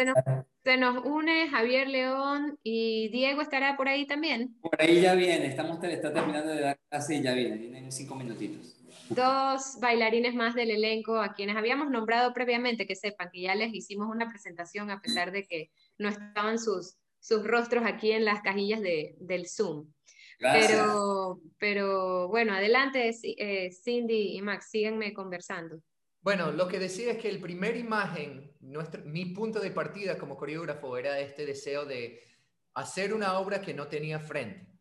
se, 0.64 0.78
nos, 0.78 1.04
une 1.04 1.50
Javier 1.50 1.86
León 1.86 2.58
y 2.62 3.10
Diego 3.10 3.42
estará 3.42 3.76
por 3.76 3.88
ahí 3.88 4.06
también. 4.06 4.56
Por 4.62 4.80
ahí 4.80 5.02
ya 5.02 5.12
viene, 5.12 5.48
estamos 5.48 5.84
está 5.84 6.14
terminando 6.14 6.50
de 6.50 6.62
dar 6.62 6.78
clase 6.88 7.16
y 7.16 7.22
ya 7.22 7.34
viene, 7.34 7.58
viene 7.58 7.78
en 7.80 7.92
cinco 7.92 8.14
minutitos 8.14 8.81
dos 9.08 9.78
bailarines 9.80 10.34
más 10.34 10.54
del 10.54 10.70
elenco 10.70 11.18
a 11.18 11.34
quienes 11.34 11.56
habíamos 11.56 11.90
nombrado 11.90 12.32
previamente, 12.32 12.86
que 12.86 12.96
sepan 12.96 13.30
que 13.32 13.42
ya 13.42 13.54
les 13.54 13.74
hicimos 13.74 14.08
una 14.08 14.28
presentación 14.28 14.90
a 14.90 15.00
pesar 15.00 15.32
de 15.32 15.44
que 15.44 15.70
no 15.98 16.08
estaban 16.08 16.58
sus, 16.58 16.96
sus 17.20 17.46
rostros 17.46 17.84
aquí 17.86 18.12
en 18.12 18.24
las 18.24 18.42
cajillas 18.42 18.80
de, 18.80 19.14
del 19.18 19.46
Zoom. 19.48 19.86
Pero, 20.38 21.40
pero 21.58 22.28
bueno, 22.28 22.52
adelante 22.52 23.14
eh, 23.22 23.70
Cindy 23.70 24.36
y 24.36 24.42
Max, 24.42 24.70
síganme 24.70 25.14
conversando. 25.14 25.80
Bueno, 26.20 26.50
lo 26.52 26.68
que 26.68 26.78
decía 26.78 27.12
es 27.12 27.18
que 27.18 27.28
el 27.28 27.40
primer 27.40 27.76
imagen, 27.76 28.52
nuestro, 28.60 29.04
mi 29.04 29.26
punto 29.26 29.60
de 29.60 29.70
partida 29.70 30.18
como 30.18 30.36
coreógrafo 30.36 30.96
era 30.96 31.20
este 31.20 31.46
deseo 31.46 31.84
de 31.84 32.20
hacer 32.74 33.12
una 33.12 33.38
obra 33.38 33.60
que 33.60 33.74
no 33.74 33.88
tenía 33.88 34.18
frente. 34.18 34.71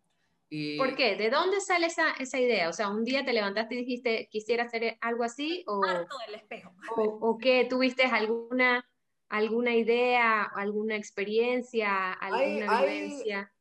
¿Por 0.78 0.96
qué? 0.96 1.16
¿De 1.16 1.30
dónde 1.30 1.62
sale 1.62 1.88
esa, 1.88 2.12
esa, 2.20 2.38
idea? 2.38 2.68
O 2.68 2.74
sea, 2.74 2.90
un 2.90 3.06
día 3.06 3.24
te 3.24 3.32
levantaste 3.32 3.76
y 3.76 3.78
dijiste, 3.80 4.28
quisiera 4.30 4.66
hacer 4.66 4.98
algo 5.00 5.24
así, 5.24 5.64
o, 5.66 5.80
del 5.80 6.36
espejo. 6.36 6.74
o, 6.98 7.04
o 7.22 7.38
qué, 7.38 7.66
tuviste 7.70 8.04
alguna, 8.04 8.86
alguna 9.30 9.74
idea, 9.74 10.44
alguna 10.44 10.98
experiencia, 10.98 12.12
alguna 12.12 12.82
vivencia. 12.82 13.54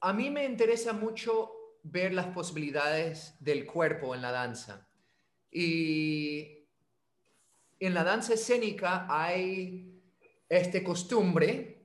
A 0.00 0.14
mí 0.14 0.30
me 0.30 0.46
interesa 0.46 0.94
mucho 0.94 1.52
ver 1.82 2.14
las 2.14 2.28
posibilidades 2.28 3.36
del 3.40 3.66
cuerpo 3.66 4.14
en 4.14 4.22
la 4.22 4.32
danza. 4.32 4.88
Y 5.50 6.66
en 7.78 7.92
la 7.92 8.04
danza 8.04 8.32
escénica 8.32 9.06
hay 9.10 10.00
este 10.48 10.82
costumbre 10.82 11.79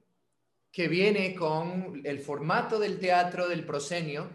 que 0.76 0.90
viene 0.90 1.34
con 1.34 2.02
el 2.04 2.20
formato 2.20 2.80
del 2.80 3.00
teatro 3.00 3.48
del 3.48 3.66
proscenio, 3.66 4.30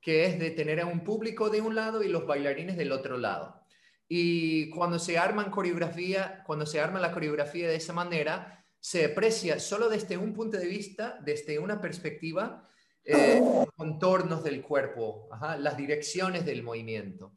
que 0.00 0.24
es 0.24 0.38
de 0.38 0.50
tener 0.50 0.80
a 0.80 0.86
un 0.86 1.04
público 1.04 1.50
de 1.50 1.60
un 1.60 1.74
lado 1.74 2.02
y 2.02 2.08
los 2.08 2.26
bailarines 2.26 2.78
del 2.78 2.92
otro 2.92 3.18
lado. 3.18 3.60
Y 4.08 4.70
cuando 4.70 4.98
se 4.98 5.18
arman 5.18 5.50
coreografía, 5.50 6.42
cuando 6.46 6.64
se 6.64 6.80
arma 6.80 6.98
la 6.98 7.12
coreografía 7.12 7.68
de 7.68 7.76
esa 7.76 7.92
manera, 7.92 8.64
se 8.80 9.04
aprecia 9.04 9.60
solo 9.60 9.90
desde 9.90 10.16
un 10.16 10.32
punto 10.32 10.56
de 10.56 10.64
vista, 10.64 11.18
desde 11.22 11.58
una 11.58 11.78
perspectiva, 11.78 12.66
eh, 13.04 13.42
contornos 13.76 14.42
del 14.42 14.62
cuerpo, 14.62 15.28
las 15.58 15.76
direcciones 15.76 16.46
del 16.46 16.62
movimiento. 16.62 17.34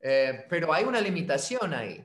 Eh, 0.00 0.46
pero 0.48 0.72
hay 0.72 0.84
una 0.84 1.02
limitación 1.02 1.74
ahí 1.74 2.02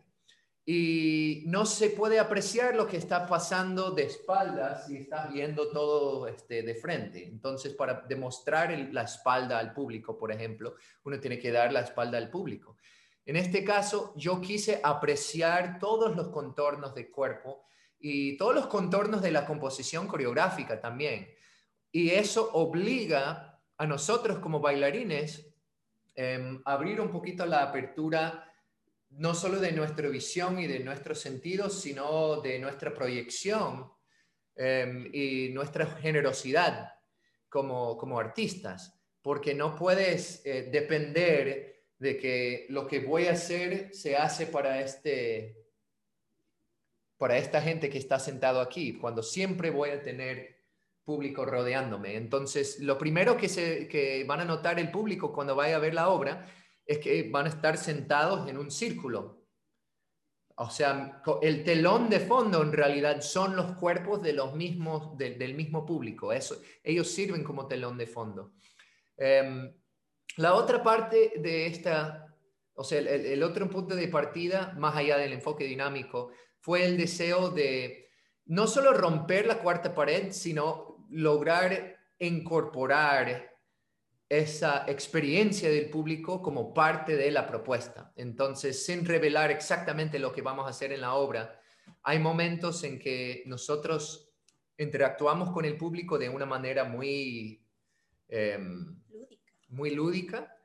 y 0.65 1.43
no 1.47 1.65
se 1.65 1.89
puede 1.89 2.19
apreciar 2.19 2.75
lo 2.75 2.87
que 2.87 2.95
está 2.95 3.27
pasando 3.27 3.91
de 3.91 4.03
espaldas 4.03 4.87
si 4.87 4.95
estás 4.95 5.31
viendo 5.31 5.69
todo 5.71 6.25
este, 6.27 6.63
de 6.63 6.75
frente. 6.75 7.25
Entonces, 7.25 7.73
para 7.73 8.05
demostrar 8.07 8.71
la 8.91 9.03
espalda 9.03 9.59
al 9.59 9.73
público, 9.73 10.17
por 10.17 10.31
ejemplo, 10.31 10.75
uno 11.03 11.19
tiene 11.19 11.37
que 11.37 11.51
dar 11.51 11.73
la 11.73 11.81
espalda 11.81 12.17
al 12.17 12.29
público. 12.29 12.77
En 13.25 13.35
este 13.35 13.63
caso, 13.65 14.13
yo 14.15 14.39
quise 14.39 14.79
apreciar 14.83 15.79
todos 15.79 16.15
los 16.15 16.29
contornos 16.29 16.95
del 16.95 17.11
cuerpo 17.11 17.65
y 17.99 18.37
todos 18.37 18.55
los 18.55 18.67
contornos 18.67 19.21
de 19.21 19.31
la 19.31 19.45
composición 19.45 20.07
coreográfica 20.07 20.79
también. 20.79 21.27
Y 21.91 22.11
eso 22.11 22.51
obliga 22.53 23.61
a 23.77 23.85
nosotros 23.85 24.39
como 24.39 24.61
bailarines 24.61 25.53
eh, 26.15 26.61
abrir 26.63 27.01
un 27.01 27.11
poquito 27.11 27.45
la 27.45 27.63
apertura 27.63 28.52
no 29.17 29.35
solo 29.35 29.59
de 29.59 29.71
nuestra 29.71 30.07
visión 30.09 30.59
y 30.59 30.67
de 30.67 30.79
nuestros 30.79 31.19
sentidos, 31.19 31.79
sino 31.81 32.41
de 32.41 32.59
nuestra 32.59 32.93
proyección 32.93 33.91
em, 34.55 35.09
y 35.13 35.49
nuestra 35.49 35.85
generosidad 35.85 36.93
como, 37.49 37.97
como 37.97 38.19
artistas, 38.19 38.99
porque 39.21 39.53
no 39.53 39.75
puedes 39.75 40.45
eh, 40.45 40.69
depender 40.71 41.85
de 41.97 42.17
que 42.17 42.65
lo 42.69 42.87
que 42.87 42.99
voy 42.99 43.27
a 43.27 43.33
hacer 43.33 43.93
se 43.93 44.17
hace 44.17 44.47
para 44.47 44.81
este 44.81 45.59
para 47.17 47.37
esta 47.37 47.61
gente 47.61 47.89
que 47.89 47.99
está 47.99 48.19
sentado 48.19 48.59
aquí, 48.59 48.97
cuando 48.97 49.23
siempre 49.23 49.69
voy 49.69 49.91
a 49.91 50.01
tener 50.01 50.57
público 51.05 51.45
rodeándome. 51.45 52.17
Entonces, 52.17 52.79
lo 52.79 52.97
primero 52.97 53.37
que, 53.37 53.47
se, 53.47 53.87
que 53.87 54.25
van 54.25 54.41
a 54.41 54.45
notar 54.45 54.77
el 54.77 54.91
público 54.91 55.31
cuando 55.31 55.55
vaya 55.55 55.77
a 55.77 55.79
ver 55.79 55.93
la 55.93 56.09
obra 56.09 56.45
es 56.85 56.99
que 56.99 57.29
van 57.29 57.45
a 57.45 57.49
estar 57.49 57.77
sentados 57.77 58.49
en 58.49 58.57
un 58.57 58.71
círculo. 58.71 59.43
O 60.55 60.69
sea, 60.69 61.21
el 61.41 61.63
telón 61.63 62.09
de 62.09 62.19
fondo 62.19 62.61
en 62.61 62.71
realidad 62.71 63.21
son 63.21 63.55
los 63.55 63.75
cuerpos 63.77 64.21
de 64.21 64.33
los 64.33 64.53
mismos, 64.53 65.17
del 65.17 65.55
mismo 65.55 65.85
público. 65.85 66.31
Eso, 66.31 66.61
ellos 66.83 67.09
sirven 67.09 67.43
como 67.43 67.67
telón 67.67 67.97
de 67.97 68.05
fondo. 68.05 68.53
Em, 69.17 69.73
la 70.37 70.53
otra 70.53 70.83
parte 70.83 71.33
de 71.37 71.65
esta, 71.65 72.35
o 72.75 72.83
sea, 72.83 72.99
el, 72.99 73.07
el, 73.07 73.43
otro 73.43 73.69
punto 73.69 73.95
de 73.95 74.07
partida, 74.07 74.73
más 74.77 74.95
allá 74.95 75.17
del 75.17 75.33
enfoque 75.33 75.65
dinámico, 75.65 76.31
fue 76.59 76.85
el 76.85 76.97
deseo 76.97 77.49
de 77.49 78.09
no 78.45 78.67
solo 78.67 78.93
romper 78.93 79.47
la 79.47 79.59
cuarta 79.59 79.95
pared, 79.95 80.31
sino 80.31 81.07
lograr 81.09 81.97
incorporar 82.19 83.52
esa 84.39 84.85
experiencia 84.87 85.69
del 85.69 85.89
público 85.89 86.41
como 86.41 86.73
parte 86.73 87.15
de 87.15 87.29
la 87.31 87.45
propuesta. 87.45 88.11
Entonces, 88.15 88.85
sin 88.85 89.05
revelar 89.05 89.51
exactamente 89.51 90.19
lo 90.19 90.31
que 90.31 90.41
vamos 90.41 90.65
a 90.65 90.69
hacer 90.69 90.91
en 90.91 91.01
la 91.01 91.13
obra, 91.13 91.59
hay 92.03 92.19
momentos 92.19 92.83
en 92.83 92.99
que 92.99 93.43
nosotros 93.45 94.33
interactuamos 94.77 95.51
con 95.51 95.65
el 95.65 95.77
público 95.77 96.17
de 96.17 96.29
una 96.29 96.45
manera 96.45 96.83
muy, 96.83 97.63
em, 98.27 99.01
lúdica. 99.09 99.45
muy 99.69 99.91
lúdica, 99.91 100.57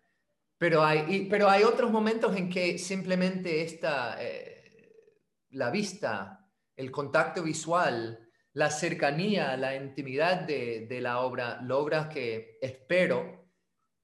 pero 0.57 0.83
hay, 0.83 1.27
pero 1.31 1.49
hay 1.49 1.63
otros 1.63 1.91
momentos 1.91 2.37
en 2.37 2.49
que 2.49 2.79
simplemente 2.79 3.63
esta, 3.63 4.17
eh, 4.21 5.15
la 5.51 5.71
vista, 5.71 6.49
el 6.75 6.91
contacto 6.91 7.43
visual, 7.43 8.29
la 8.55 8.71
cercanía, 8.71 9.57
la 9.57 9.77
intimidad 9.77 10.43
de, 10.43 10.87
de 10.89 11.01
la 11.01 11.21
obra 11.21 11.61
logra 11.63 12.09
que, 12.09 12.59
espero, 12.61 13.48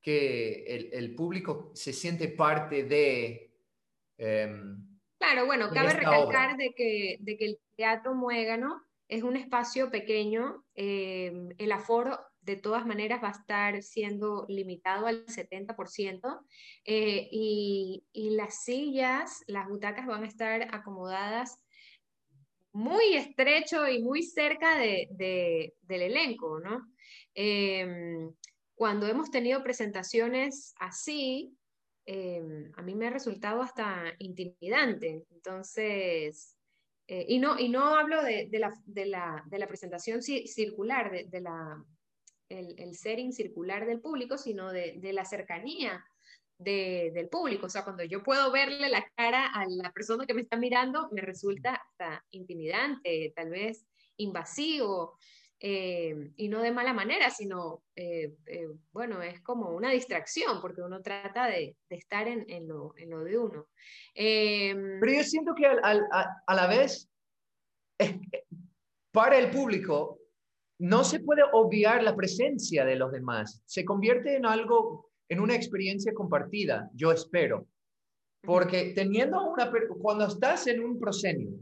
que 0.04 0.90
el, 0.92 1.14
público 1.14 1.72
se 1.74 1.94
siente 1.94 2.28
parte 2.28 2.84
de... 2.84 3.50
Em, 4.18 5.00
claro, 5.18 5.46
bueno, 5.46 5.70
cabe 5.72 5.94
recalcar 5.94 6.58
de 6.58 6.74
que, 6.74 7.16
de 7.20 7.38
que 7.38 7.44
el 7.46 7.58
Teatro 7.74 8.14
Muégano 8.14 8.84
es 9.08 9.22
un 9.22 9.36
espacio 9.36 9.90
pequeño, 9.90 10.62
em, 10.74 11.48
el 11.56 11.72
aforo 11.72 12.20
de 12.42 12.56
todas 12.56 12.84
maneras 12.84 13.22
va 13.24 13.28
a 13.28 13.40
estar 13.40 13.82
siendo 13.82 14.44
limitado 14.46 15.06
al 15.06 15.24
70% 15.24 16.44
eh, 16.84 17.26
y, 17.32 18.04
y, 18.12 18.36
las 18.36 18.62
sillas, 18.62 19.42
las 19.46 19.66
butacas 19.66 20.06
van 20.06 20.24
a 20.24 20.28
estar 20.28 20.68
acomodadas 20.70 21.64
muy 22.72 23.14
estrecho 23.14 23.88
y 23.88 24.02
muy 24.02 24.22
cerca 24.22 24.76
de, 24.76 25.72
del 25.80 26.02
elenco, 26.02 26.60
¿no? 26.60 26.92
Em, 27.32 28.34
cuando 28.74 29.06
hemos 29.06 29.30
tenido 29.30 29.62
presentaciones 29.62 30.74
así, 30.78 31.56
em, 32.06 32.72
a 32.76 32.82
mí 32.82 32.94
me 32.94 33.06
ha 33.06 33.10
resultado 33.10 33.62
hasta 33.62 34.12
intimidante. 34.18 35.24
Entonces, 35.30 36.56
eh, 37.06 37.26
y, 37.28 37.38
no, 37.38 37.58
y 37.58 37.68
no 37.68 37.96
hablo 37.96 38.22
de, 38.22 38.48
la, 38.52 38.72
de, 38.84 39.06
la, 39.06 39.44
de 39.46 39.58
la, 39.58 39.66
presentación 39.66 40.22
circular, 40.22 41.10
de, 41.10 41.40
la, 41.40 41.84
el, 42.48 42.74
el, 42.78 42.94
setting 42.96 43.32
circular 43.32 43.86
del 43.86 44.00
público, 44.00 44.38
sino 44.38 44.72
de, 44.72 44.98
la 45.12 45.24
cercanía 45.24 46.04
del 46.58 47.28
público. 47.28 47.66
O 47.66 47.70
sea, 47.70 47.84
cuando 47.84 48.04
yo 48.04 48.22
puedo 48.22 48.50
verle 48.50 48.88
la 48.88 49.06
cara 49.16 49.46
a 49.48 49.66
la 49.68 49.92
persona 49.92 50.24
que 50.26 50.34
me 50.34 50.42
está 50.42 50.56
mirando, 50.56 51.08
me 51.12 51.20
resulta 51.20 51.74
hasta 51.74 52.24
intimidante, 52.30 53.32
tal 53.36 53.50
vez 53.50 53.86
invasivo. 54.16 55.18
Eh, 55.60 56.32
y 56.36 56.48
no 56.48 56.60
de 56.60 56.72
mala 56.72 56.92
manera, 56.92 57.30
sino, 57.30 57.82
eh, 57.96 58.34
eh, 58.46 58.68
bueno, 58.92 59.22
es 59.22 59.40
como 59.40 59.70
una 59.70 59.90
distracción, 59.90 60.60
porque 60.60 60.82
uno 60.82 61.00
trata 61.00 61.46
de, 61.46 61.76
estar 61.88 62.28
en, 62.28 62.68
lo, 62.68 62.92
de 62.94 63.38
uno. 63.38 63.68
Pero 64.14 65.12
yo 65.12 65.22
siento 65.22 65.54
que 65.54 65.66
a, 65.66 66.54
la 66.54 66.66
vez, 66.66 67.08
para 69.12 69.38
el 69.38 69.50
público, 69.50 70.18
no 70.80 71.04
se 71.04 71.20
puede 71.20 71.42
obviar 71.52 72.02
la 72.02 72.16
presencia 72.16 72.84
de 72.84 72.96
los 72.96 73.12
demás. 73.12 73.62
Se 73.64 73.84
convierte 73.84 74.36
en 74.36 74.44
algo, 74.44 75.12
en 75.28 75.40
una 75.40 75.54
experiencia 75.54 76.12
compartida, 76.12 76.90
yo 76.94 77.12
espero. 77.12 77.66
Porque 78.42 78.92
teniendo 78.94 79.42
una, 79.50 79.72
cuando 80.02 80.26
estás 80.26 80.66
en 80.66 80.84
un 80.84 80.98
proscenio, 80.98 81.52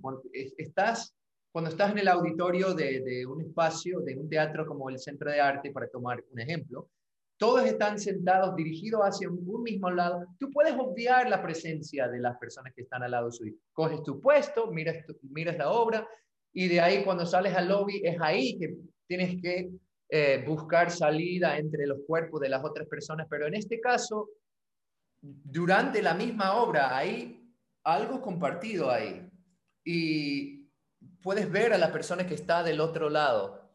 estás 0.57 1.15
cuando 1.53 1.71
estás 1.71 1.93
en 1.93 1.99
el 1.99 2.09
auditorio 2.09 2.73
de, 2.73 3.27
un 3.27 3.43
espacio, 3.43 4.01
de 4.01 4.17
un 4.17 4.29
teatro 4.29 4.67
como 4.67 4.89
el 4.89 4.99
Centro 4.99 5.31
de 5.31 5.41
Arte, 5.41 5.71
para 5.71 5.87
tomar 5.87 6.25
un 6.31 6.41
ejemplo, 6.41 6.89
todos 7.37 7.67
están 7.67 7.99
sentados 7.99 8.57
dirigidos 8.57 9.03
hacia 9.03 9.29
un, 9.29 9.63
mismo 9.63 9.91
lado, 9.91 10.25
tú 10.39 10.51
puedes 10.51 10.75
obviar 10.79 11.29
la 11.29 11.43
presencia 11.43 12.09
de 12.09 12.21
las 12.21 12.39
personas 12.39 12.73
que 12.75 12.83
están 12.83 13.03
al 13.03 13.11
lado 13.11 13.31
suyo. 13.31 13.53
Coges 13.73 14.03
tu 14.03 14.21
puesto, 14.21 14.71
miras, 14.71 14.97
miras 15.23 15.59
la 15.59 15.71
obra 15.71 16.09
y 16.55 16.69
de 16.69 16.81
ahí 16.81 17.05
cuando 17.05 17.27
sales 17.27 17.55
al 17.55 17.69
lobby 17.69 18.01
es 18.05 18.17
ahí 18.21 18.59
que 18.59 18.77
tienes 19.07 19.41
que 19.43 19.71
eh, 20.09 20.45
buscar 20.47 20.91
salida 20.91 21.59
entre 21.59 21.87
los 21.87 21.99
cuerpos 22.07 22.41
de 22.41 22.49
las 22.49 22.65
otras 22.65 22.87
personas, 22.87 23.27
pero 23.29 23.47
en 23.47 23.55
este 23.55 23.81
caso, 23.81 24.29
durante 25.21 26.01
la 26.01 26.15
misma 26.15 26.55
obra 26.63 26.97
hay 26.97 27.43
algo 27.85 28.21
compartido 28.23 28.91
ahí. 28.91 29.29
Y 29.85 30.62
puedes 31.23 31.51
ver 31.51 31.73
a 31.73 31.79
la 31.79 31.93
persona 31.93 32.27
que 32.27 32.35
está 32.35 32.63
del 32.63 32.81
otro 32.81 33.09
lado. 33.09 33.71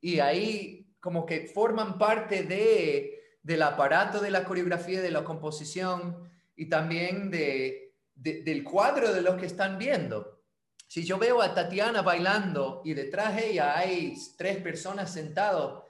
Y 0.00 0.20
ahí 0.20 0.94
como 1.00 1.26
que 1.26 1.46
forman 1.46 1.98
parte 1.98 2.42
de, 2.42 3.38
del 3.42 3.62
aparato 3.62 4.20
de 4.20 4.30
la 4.30 4.44
coreografía, 4.44 5.00
de 5.00 5.10
la 5.10 5.24
composición 5.24 6.30
y 6.56 6.68
también 6.68 7.30
de, 7.30 7.94
del 8.14 8.64
cuadro 8.64 9.12
de 9.12 9.22
lo 9.22 9.36
que 9.36 9.46
están 9.46 9.78
viendo. 9.78 10.42
Si 10.88 11.04
yo 11.04 11.18
veo 11.18 11.42
a 11.42 11.54
Tatiana 11.54 12.02
bailando 12.02 12.82
y 12.84 12.94
detrás 12.94 13.36
de 13.36 13.50
ella 13.50 13.76
hay 13.76 14.14
tres 14.36 14.58
personas 14.58 15.12
sentadas, 15.12 15.82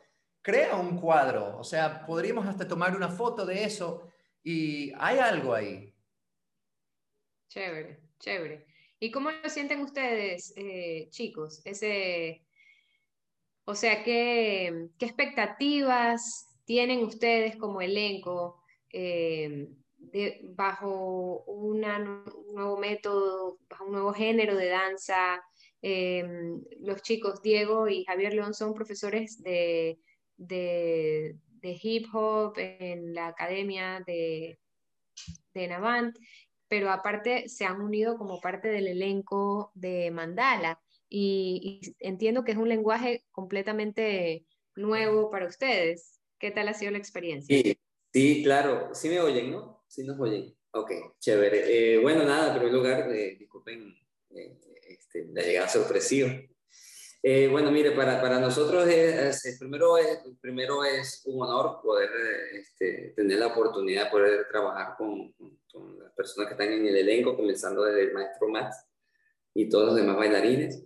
crea 0.42 0.76
un 0.76 0.98
cuadro. 0.98 1.58
O 1.58 1.64
sea, 1.64 2.04
podríamos 2.04 2.46
hasta 2.46 2.66
tomar 2.66 2.96
una 2.96 3.08
foto 3.08 3.44
de 3.44 3.64
eso 3.64 4.08
y 4.42 4.92
hay 4.98 5.18
algo 5.18 5.54
ahí. 5.54 5.94
Chévere, 7.48 8.00
chévere. 8.18 8.65
¿Y 8.98 9.10
cómo 9.10 9.30
lo 9.30 9.50
sienten 9.50 9.80
ustedes, 9.82 10.54
eh, 10.56 11.08
chicos? 11.10 11.60
Ese, 11.66 12.42
o 13.64 13.74
sea, 13.74 14.02
¿qué, 14.02 14.88
expectativas 14.98 16.48
tienen 16.64 17.04
ustedes 17.04 17.56
como 17.56 17.82
elenco 17.82 18.62
eh, 18.90 19.68
bajo 20.54 21.44
un 21.44 21.80
nuevo 22.54 22.78
método, 22.78 23.58
bajo 23.68 23.84
un 23.84 23.92
nuevo 23.92 24.14
género 24.14 24.56
de 24.56 24.68
danza? 24.68 25.42
Eh, 25.82 26.24
los 26.80 27.02
chicos, 27.02 27.42
Diego 27.42 27.88
y 27.88 28.04
Javier 28.04 28.32
León, 28.32 28.54
son 28.54 28.72
profesores 28.72 29.42
de, 29.42 29.98
de, 30.38 31.36
hip 31.82 32.06
hop 32.14 32.54
en 32.56 33.12
la 33.12 33.28
academia 33.28 34.02
de, 34.06 34.58
de 35.52 35.68
Navant 35.68 36.16
pero 36.68 36.90
aparte 36.90 37.48
se 37.48 37.64
han 37.64 37.80
unido 37.80 38.16
como 38.16 38.40
parte 38.40 38.68
del 38.68 38.88
elenco 38.88 39.70
de 39.74 40.10
Mandala 40.10 40.80
y, 41.08 41.80
entiendo 42.00 42.44
que 42.44 42.52
es 42.52 42.58
un 42.58 42.68
lenguaje 42.68 43.24
completamente 43.30 44.44
nuevo 44.74 45.30
para 45.30 45.46
ustedes. 45.46 46.20
¿Qué 46.38 46.50
tal 46.50 46.68
ha 46.68 46.74
sido 46.74 46.90
la 46.90 46.98
experiencia? 46.98 47.56
Sí, 47.56 47.78
sí 48.12 48.42
claro, 48.42 48.94
sí 48.94 49.08
me 49.08 49.20
oyen, 49.20 49.50
¿no? 49.50 49.84
Sí 49.88 50.04
nos 50.04 50.18
oyen. 50.20 50.54
Ok, 50.72 50.90
chévere. 51.20 51.94
Eh, 51.94 51.98
bueno, 51.98 52.24
nada, 52.24 52.48
en 52.48 52.58
primer 52.58 52.74
lugar, 52.74 53.10
eh, 53.10 53.36
disculpen 53.38 53.96
eh, 54.30 54.58
este, 54.88 55.26
la 55.32 55.42
llegada 55.42 55.68
sorpresiva. 55.68 56.28
Eh, 57.28 57.48
bueno, 57.48 57.72
mire, 57.72 57.90
para, 57.90 58.20
para 58.20 58.38
nosotros 58.38 58.86
es, 58.86 59.58
primero, 59.58 59.98
es, 59.98 60.20
primero 60.40 60.84
es 60.84 61.22
un 61.24 61.42
honor 61.42 61.80
poder 61.82 62.08
este, 62.52 63.14
tener 63.16 63.40
la 63.40 63.48
oportunidad 63.48 64.04
de 64.04 64.10
poder 64.12 64.46
trabajar 64.48 64.96
con, 64.96 65.32
con, 65.32 65.98
las 65.98 66.12
personas 66.12 66.46
que 66.46 66.52
están 66.54 66.72
en 66.72 66.86
el 66.86 66.96
elenco, 66.98 67.34
comenzando 67.34 67.82
desde 67.82 68.04
el 68.04 68.12
maestro 68.12 68.46
Max 68.46 68.76
y 69.52 69.68
todos 69.68 69.86
los 69.86 69.96
demás 69.96 70.16
bailarines. 70.18 70.84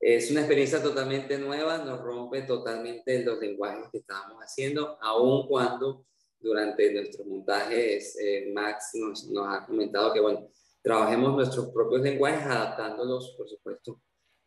Es 0.00 0.32
una 0.32 0.40
experiencia 0.40 0.82
totalmente 0.82 1.38
nueva, 1.38 1.78
nos 1.78 2.00
rompe 2.00 2.42
totalmente 2.42 3.22
los 3.22 3.38
lenguajes 3.38 3.86
que 3.92 3.98
estábamos 3.98 4.42
haciendo, 4.42 4.98
aun 5.00 5.46
cuando 5.46 6.06
durante 6.40 6.92
nuestros 6.92 7.24
montajes 7.24 8.18
eh, 8.20 8.50
Max 8.52 8.90
nos, 8.94 9.28
nos 9.28 9.46
ha 9.46 9.64
comentado 9.64 10.12
que, 10.12 10.18
bueno, 10.18 10.50
trabajemos 10.82 11.36
nuestros 11.36 11.68
propios 11.68 12.02
lenguajes 12.02 12.46
adaptándolos, 12.46 13.36
por 13.38 13.48
supuesto, 13.48 14.00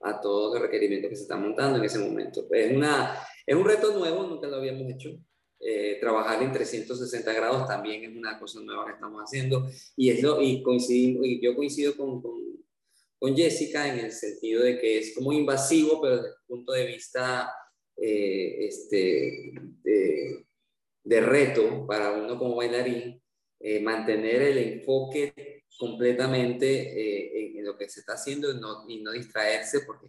a 0.04 0.20
todos 0.20 0.54
los 0.54 0.62
requerimientos 0.62 1.10
que 1.10 1.16
se 1.16 1.24
están 1.24 1.42
montando 1.42 1.78
en 1.78 1.86
ese 1.86 2.00
momento. 2.00 2.48
Es, 2.52 2.76
una, 2.76 3.18
es 3.46 3.56
un 3.56 3.66
reto 3.66 3.94
nuevo, 3.98 4.24
nunca 4.24 4.48
lo 4.48 4.58
habíamos 4.58 4.90
hecho. 4.90 5.18
Eh, 5.64 5.98
trabajar 6.00 6.42
en 6.42 6.52
360 6.52 7.34
grados 7.34 7.68
también 7.68 8.04
es 8.04 8.18
una 8.18 8.40
cosa 8.40 8.60
nueva 8.62 8.84
que 8.88 8.94
estamos 8.94 9.22
haciendo 9.22 9.70
y, 9.96 10.10
es 10.10 10.24
lo, 10.24 10.42
y, 10.42 10.64
coincidimos, 10.64 11.24
y 11.24 11.40
yo 11.40 11.56
coincido 11.56 11.96
con, 11.96 12.20
con, 12.20 12.42
con, 13.20 13.36
Jessica 13.36 13.88
en 13.88 14.06
el 14.06 14.12
sentido 14.12 14.64
de 14.64 14.80
que 14.80 14.98
es 14.98 15.14
como 15.14 15.32
invasivo, 15.32 16.02
pero 16.02 16.16
desde 16.16 16.30
el 16.30 16.34
punto 16.48 16.72
de 16.72 16.88
vista 16.88 17.54
eh, 17.96 18.66
este, 18.66 19.54
de, 19.84 20.46
de, 21.04 21.22
reto 21.22 21.86
para 21.86 22.12
uno 22.12 22.40
como 22.40 22.56
bailarín, 22.56 23.22
eh, 23.60 23.80
mantener 23.82 24.42
el 24.42 24.58
enfoque 24.58 25.32
completamente 25.78 26.68
eh, 26.68 27.58
en, 27.58 27.66
lo 27.66 27.78
que 27.78 27.90
se 27.90 28.02
está 28.02 28.14
haciendo 28.14 28.52
y 28.52 28.60
no, 28.60 28.88
y 28.88 29.02
no, 29.02 29.12
distraerse 29.12 29.82
porque 29.82 30.08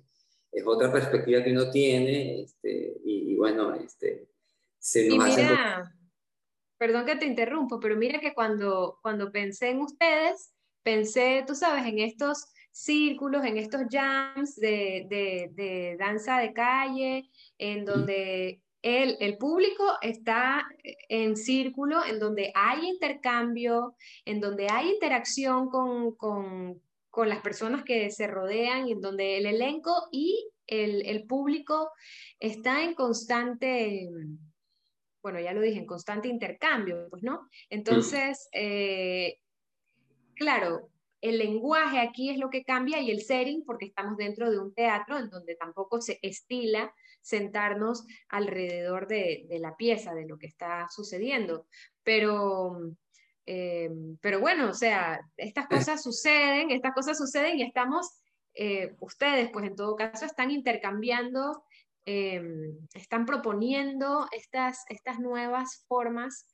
es 0.51 0.65
otra 0.67 0.93
perspectiva 0.93 1.43
que 1.43 1.53
uno 1.53 1.71
tiene 1.71 2.43
este, 2.43 2.97
y, 3.05 3.35
bueno, 3.37 3.75
este, 3.75 4.29
se 4.79 5.09
nos 5.09 5.29
y 5.29 5.41
mira, 5.41 5.95
Perdón 6.83 7.07
que 7.07 7.15
te 7.15 7.27
interrumpo, 7.27 7.79
pero 7.79 7.97
mira 7.97 8.19
que 8.19 8.35
cuando, 8.35 8.99
cuando 9.03 9.31
pensé 9.31 9.71
en 9.71 9.83
ustedes, 9.83 10.53
pensé, 10.83 11.45
tú 11.47 11.55
sabes, 11.55 11.87
en 11.87 12.01
estos 12.01 12.49
círculos, 12.73 13.45
en 13.45 13.57
estos 13.57 13.83
jams 13.89 14.57
de, 14.57 15.07
de, 15.09 15.51
de 15.53 15.97
danza 15.97 16.39
de 16.39 16.53
calle, 16.53 17.31
en 17.59 17.85
donde 17.85 18.63
el, 18.83 19.39
público 19.39 19.85
está 20.03 20.67
en 21.09 21.37
círculo, 21.37 22.05
en 22.05 22.19
donde 22.19 22.53
hay 22.55 22.89
intercambio, 22.89 23.95
en 24.25 24.41
donde 24.41 24.67
hay 24.71 24.91
interacción 24.91 25.69
con, 25.69 26.81
las 27.27 27.41
personas 27.41 27.85
que 27.85 28.11
se 28.11 28.27
rodean, 28.27 28.89
y 28.89 28.93
en 28.93 29.01
donde 29.01 29.39
el 29.39 29.47
elenco 29.47 30.09
y 30.11 30.49
el, 30.67 31.25
público 31.27 31.93
está 32.41 32.83
en 32.83 32.95
constante, 32.95 34.09
bueno, 35.23 35.39
ya 35.39 35.53
lo 35.53 35.61
dije, 35.61 35.79
en 35.79 35.87
constante 35.87 36.29
intercambio, 36.29 37.07
pues, 37.09 37.23
¿no? 37.23 37.49
Entonces, 37.71 38.49
eh, 38.53 39.39
claro, 40.35 40.91
el 41.21 41.39
lenguaje 41.39 42.01
aquí 42.01 42.31
es 42.31 42.39
lo 42.39 42.51
que 42.51 42.65
cambia 42.65 43.01
y 43.01 43.13
el 43.13 43.23
setting, 43.23 43.65
porque 43.65 43.87
estamos 43.87 44.17
dentro 44.17 44.51
de 44.51 44.59
un 44.59 44.75
teatro 44.75 45.19
en 45.19 45.31
donde 45.31 45.55
tampoco 45.55 46.01
se 46.01 46.19
estila 46.21 46.93
sentarnos 47.23 48.05
alrededor 48.29 49.07
de, 49.07 49.47
la 49.61 49.77
pieza, 49.77 50.15
de 50.15 50.27
lo 50.27 50.39
que 50.39 50.49
está 50.49 50.89
sucediendo. 50.91 51.67
Pero, 52.03 52.95
eh, 53.47 53.91
pero 54.21 54.41
bueno, 54.41 54.71
o 54.71 54.75
sea, 54.75 55.21
estas 55.37 55.67
cosas 55.69 56.03
suceden, 56.03 56.71
estas 56.71 56.93
cosas 56.93 57.17
suceden 57.17 57.59
y 57.59 57.63
estamos, 57.63 58.21
eh, 58.55 58.95
ustedes 59.01 59.51
pues 59.51 59.65
en 59.65 59.77
todo 59.77 59.97
caso 59.97 60.27
están 60.27 60.51
intercambiando, 60.51 61.65
eh, 62.05 62.43
están 62.95 63.25
proponiendo 63.25 64.27
estas, 64.33 64.85
estas 64.89 65.21
nuevas 65.21 65.85
formas 65.87 66.49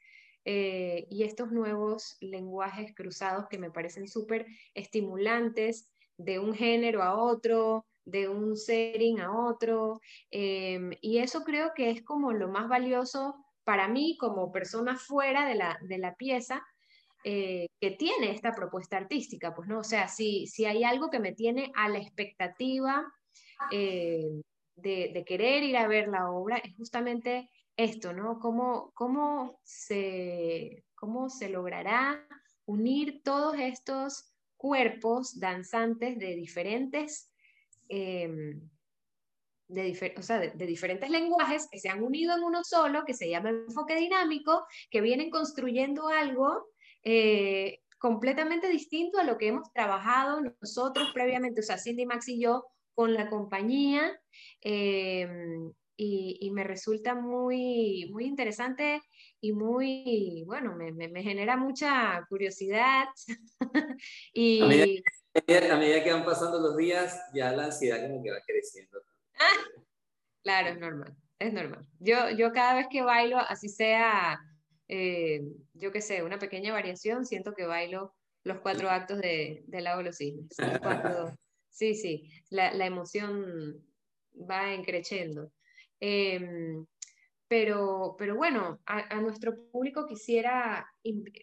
y 0.51 1.25
estos 1.25 1.53
nuevos 1.53 2.17
lenguajes 2.21 2.95
cruzados 2.95 3.49
que 3.51 3.59
me 3.59 3.71
parecen 3.71 4.09
súper 4.09 4.47
estimulantes 4.73 5.93
de 6.17 6.39
un 6.39 6.55
género 6.55 7.03
a 7.03 7.15
otro, 7.15 7.85
de 8.09 8.29
un 8.29 8.57
setting 8.57 9.21
a 9.21 9.33
otro. 9.33 10.01
Em, 10.31 10.93
y 11.01 11.19
eso 11.19 11.45
creo 11.45 11.73
que 11.75 11.91
es 11.91 12.03
como 12.03 12.33
lo 12.33 12.49
más 12.49 12.69
valioso 12.69 13.37
para 13.65 13.89
mí 13.89 14.17
como 14.19 14.51
persona 14.51 14.97
fuera 14.97 15.47
de 15.47 15.55
la, 15.55 15.79
de 15.83 15.99
la 15.99 16.15
pieza. 16.15 16.65
Eh, 17.25 17.67
que 17.81 17.91
tiene 17.91 18.31
esta 18.31 18.53
propuesta 18.53 18.97
artística, 18.97 19.53
pues 19.53 19.69
no, 19.69 19.81
o 19.81 19.85
sea, 19.85 20.07
si, 20.07 20.47
si 20.47 20.67
hay 20.67 20.85
algo 20.85 21.11
que 21.11 21.19
me 21.19 21.33
tiene 21.33 21.73
a 21.75 21.89
la 21.89 21.99
expectativa 21.99 23.13
eh, 23.73 24.41
de, 24.77 25.25
querer 25.27 25.65
ir 25.65 25.77
a 25.77 25.89
ver 25.89 26.07
la 26.09 26.31
obra, 26.31 26.59
es 26.59 26.77
justamente 26.77 27.51
esto, 27.77 28.13
¿no? 28.13 28.39
Cómo, 28.39 28.93
cómo, 28.95 29.59
se, 29.65 30.85
cómo 30.95 31.29
se 31.29 31.49
logrará 31.49 32.25
unir 32.67 33.21
todos 33.25 33.57
estos 33.59 34.33
cuerpos 34.57 35.39
danzantes 35.39 36.19
de 36.19 36.35
diferentes, 36.35 37.33
em, 37.89 38.61
de, 39.69 40.15
o 40.17 40.23
sea, 40.23 40.39
de, 40.39 40.67
diferentes 40.67 41.11
lenguajes 41.11 41.69
que 41.71 41.79
se 41.79 41.89
han 41.89 42.03
unido 42.03 42.37
en 42.37 42.43
uno 42.43 42.65
solo, 42.65 43.05
que 43.05 43.15
se 43.15 43.29
llama 43.29 43.51
enfoque 43.51 43.97
dinámico, 43.97 44.67
que 44.91 45.01
vienen 45.01 45.31
construyendo 45.31 46.09
algo 46.09 46.69
eh, 47.05 47.81
completamente 47.99 48.69
distinto 48.69 49.19
a 49.19 49.25
lo 49.25 49.37
que 49.37 49.49
hemos 49.49 49.71
trabajado 49.73 50.41
nosotros 50.61 51.11
previamente, 51.13 51.61
o 51.61 51.65
sea, 51.65 51.79
Cindy, 51.79 52.07
Max 52.07 52.29
y 52.29 52.41
yo, 52.41 52.65
con 52.95 53.13
la 53.13 53.29
compañía. 53.29 54.19
Em, 54.61 55.73
y, 56.01 56.51
me 56.53 56.63
resulta 56.63 57.17
muy, 57.17 58.09
muy 58.13 58.25
interesante 58.25 59.03
y 59.41 59.53
muy, 59.53 60.45
bueno, 60.47 60.77
me, 60.77 60.93
me, 60.93 61.23
genera 61.23 61.57
mucha 61.57 62.25
curiosidad. 62.29 63.07
y... 64.33 65.03
A 65.47 65.77
medida, 65.77 66.03
que 66.03 66.13
van 66.13 66.25
pasando 66.25 66.59
los 66.59 66.77
días, 66.77 67.21
ya 67.33 67.53
la 67.53 67.67
ansiedad 67.67 68.03
como 68.03 68.23
que 68.23 68.31
va 68.31 68.39
creciendo. 68.47 69.01
Ah, 69.39 69.83
claro, 70.43 70.69
es 70.71 70.79
normal, 70.79 71.17
es 71.39 71.53
normal. 71.53 71.87
Yo, 72.01 72.31
yo 72.31 72.53
cada 72.53 72.75
vez 72.75 72.87
que 72.91 73.03
bailo, 73.03 73.39
así 73.39 73.69
sea, 73.69 74.41
eh, 74.89 75.43
yo 75.75 75.93
qué 75.93 76.01
sé, 76.01 76.23
una 76.23 76.39
pequeña 76.39 76.73
variación, 76.73 77.25
siento 77.25 77.55
que 77.55 77.67
bailo 77.67 78.15
los 78.45 78.59
cuatro 78.61 78.91
actos 78.91 79.19
de, 79.21 79.63
de 79.67 79.81
Lago 79.81 79.99
de 79.99 80.05
los 80.05 80.17
Cisnes. 80.17 80.57
sí, 81.71 81.95
sí, 81.95 82.31
la, 82.51 82.73
la 82.73 82.87
emoción 82.87 83.85
va 84.51 84.73
encreciendo. 84.73 85.53
Em, 86.01 86.87
pero, 87.49 88.15
pero 88.19 88.37
bueno, 88.37 88.79
a, 88.85 89.21
nuestro 89.21 89.71
público 89.71 90.07
quisiera 90.07 90.87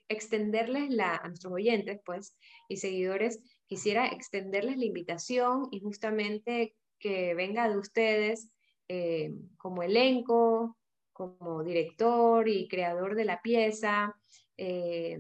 extenderles 0.08 0.92
la, 0.92 1.16
a 1.16 1.28
nuestros 1.28 1.54
oyentes, 1.54 2.00
pues, 2.06 2.38
y 2.70 2.78
seguidores, 2.78 3.42
quisiera 3.68 4.08
extenderles 4.08 4.78
la 4.78 4.86
invitación 4.86 5.68
y 5.72 5.80
justamente 5.80 6.76
que 7.00 7.34
venga 7.34 7.70
de 7.70 7.78
ustedes 7.78 8.50
eh, 8.88 9.34
como 9.58 9.84
elenco, 9.84 10.78
como 11.12 11.64
director 11.64 12.48
y 12.48 12.68
creador 12.68 13.16
de 13.16 13.26
la 13.26 13.42
pieza, 13.42 14.16
eh, 14.58 15.20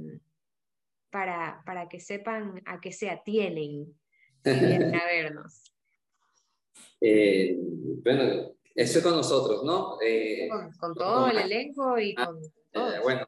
para, 1.09 1.63
para, 1.65 1.87
que 1.87 1.99
sepan 1.99 2.61
a 2.65 2.81
qué 2.81 2.91
se 2.91 3.09
atienen 3.09 3.97
si 4.43 4.51
vienen 4.51 4.95
a 4.95 5.05
vernos. 5.05 5.61
Eh, 7.01 7.55
bueno, 8.03 8.55
eso 8.73 8.97
es 8.97 9.03
con 9.03 9.15
nosotros, 9.15 9.63
¿no? 9.63 9.97
Con, 10.79 10.95
todo 10.95 11.27
el 11.27 11.37
elenco 11.37 11.99
y 11.99 12.15
ah, 12.17 12.25
con. 12.25 12.41
Eh, 12.41 12.99
bueno, 13.03 13.24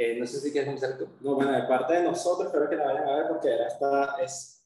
eh, 0.00 0.14
no 0.16 0.24
sé 0.28 0.38
si 0.38 0.52
quieres 0.52 0.68
comenzar 0.68 0.96
tú. 0.96 1.08
No, 1.20 1.34
bueno, 1.34 1.50
de 1.50 1.66
parte 1.66 1.94
de 1.94 2.04
nosotros, 2.04 2.46
espero 2.46 2.70
que 2.70 2.76
la 2.76 2.84
vayan 2.84 3.08
a 3.08 3.16
ver 3.16 3.28
porque 3.28 3.52
esta 3.66 4.16
es 4.22 4.64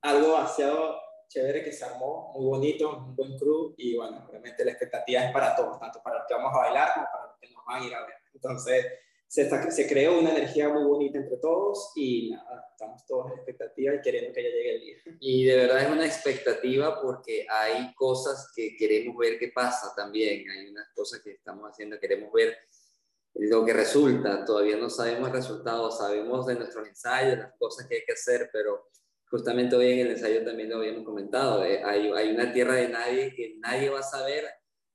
algo 0.00 0.32
demasiado 0.32 0.96
chévere 1.28 1.62
que 1.62 1.70
se 1.70 1.84
armó, 1.84 2.32
muy 2.34 2.46
bonito, 2.46 2.96
un 2.96 3.14
buen 3.14 3.38
crew 3.38 3.74
y 3.76 3.96
bueno, 3.96 4.26
obviamente 4.28 4.64
la 4.64 4.72
expectativa 4.72 5.22
es 5.22 5.32
para 5.32 5.54
todos, 5.54 5.78
tanto 5.78 6.02
para 6.02 6.18
los 6.18 6.26
que 6.26 6.34
vamos 6.34 6.52
a 6.52 6.58
bailar 6.58 6.94
como 6.94 7.06
para 7.12 7.26
los 7.26 7.36
que 7.40 7.48
nos 7.50 7.64
van 7.64 7.80
a 7.80 7.86
ir 7.86 7.94
a 7.94 8.06
ver. 8.06 8.14
Entonces, 8.34 8.86
se, 9.28 9.70
se 9.70 9.88
creó 9.88 10.18
una 10.18 10.30
energía 10.30 10.68
muy 10.68 10.82
bonita 10.82 11.18
entre 11.18 11.36
todos 11.36 11.92
y 11.94 12.32
nada, 12.32 12.66
estamos 12.72 13.06
todos 13.06 13.30
en 13.30 13.38
expectativa 13.38 13.94
y 13.94 14.00
queriendo 14.00 14.32
que 14.32 14.42
ya 14.42 14.48
llegue 14.48 14.74
el 14.74 14.80
día. 14.80 14.96
Y 15.20 15.44
de 15.44 15.56
verdad 15.58 15.82
es 15.82 15.90
una 15.90 16.06
expectativa 16.06 17.00
porque 17.00 17.46
hay 17.48 17.94
cosas 17.94 18.50
que 18.52 18.76
queremos 18.76 19.16
ver 19.16 19.38
qué 19.38 19.52
pasa 19.54 19.92
también, 19.94 20.50
hay 20.50 20.70
unas 20.70 20.88
cosas 20.92 21.20
que 21.20 21.32
estamos 21.34 21.70
haciendo, 21.70 22.00
queremos 22.00 22.32
ver 22.32 22.56
lo 23.38 23.64
que 23.64 23.72
resulta, 23.72 24.44
todavía 24.44 24.76
no 24.76 24.88
sabemos 24.88 25.28
el 25.28 25.34
resultado, 25.34 25.90
sabemos 25.90 26.46
de 26.46 26.54
nuestros 26.54 26.88
ensayos, 26.88 27.38
las 27.38 27.52
cosas 27.58 27.86
que 27.86 27.96
hay 27.96 28.04
que 28.06 28.12
hacer, 28.12 28.48
pero 28.52 28.88
justamente 29.28 29.76
hoy 29.76 29.92
en 29.92 29.98
el 30.00 30.10
ensayo 30.12 30.44
también 30.44 30.70
lo 30.70 30.76
habíamos 30.76 31.04
comentado, 31.04 31.64
eh, 31.64 31.82
hay, 31.84 32.10
hay 32.12 32.30
una 32.30 32.52
tierra 32.52 32.74
de 32.74 32.88
nadie 32.88 33.34
que 33.34 33.56
nadie 33.58 33.90
va 33.90 34.00
a 34.00 34.04
saber 34.04 34.44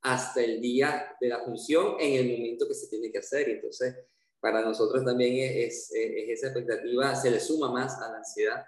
hasta 0.00 0.42
el 0.42 0.60
día 0.60 1.16
de 1.20 1.28
la 1.28 1.44
función 1.44 1.96
en 2.00 2.14
el 2.14 2.38
momento 2.38 2.66
que 2.66 2.74
se 2.74 2.88
tiene 2.88 3.12
que 3.12 3.18
hacer, 3.18 3.48
entonces 3.48 3.94
para 4.40 4.60
nosotros 4.62 5.04
también 5.04 5.62
es, 5.62 5.92
esa 5.92 6.48
expectativa, 6.48 7.14
se 7.14 7.30
le 7.30 7.38
suma 7.38 7.70
más 7.70 7.96
a 8.00 8.10
la 8.10 8.18
ansiedad, 8.18 8.66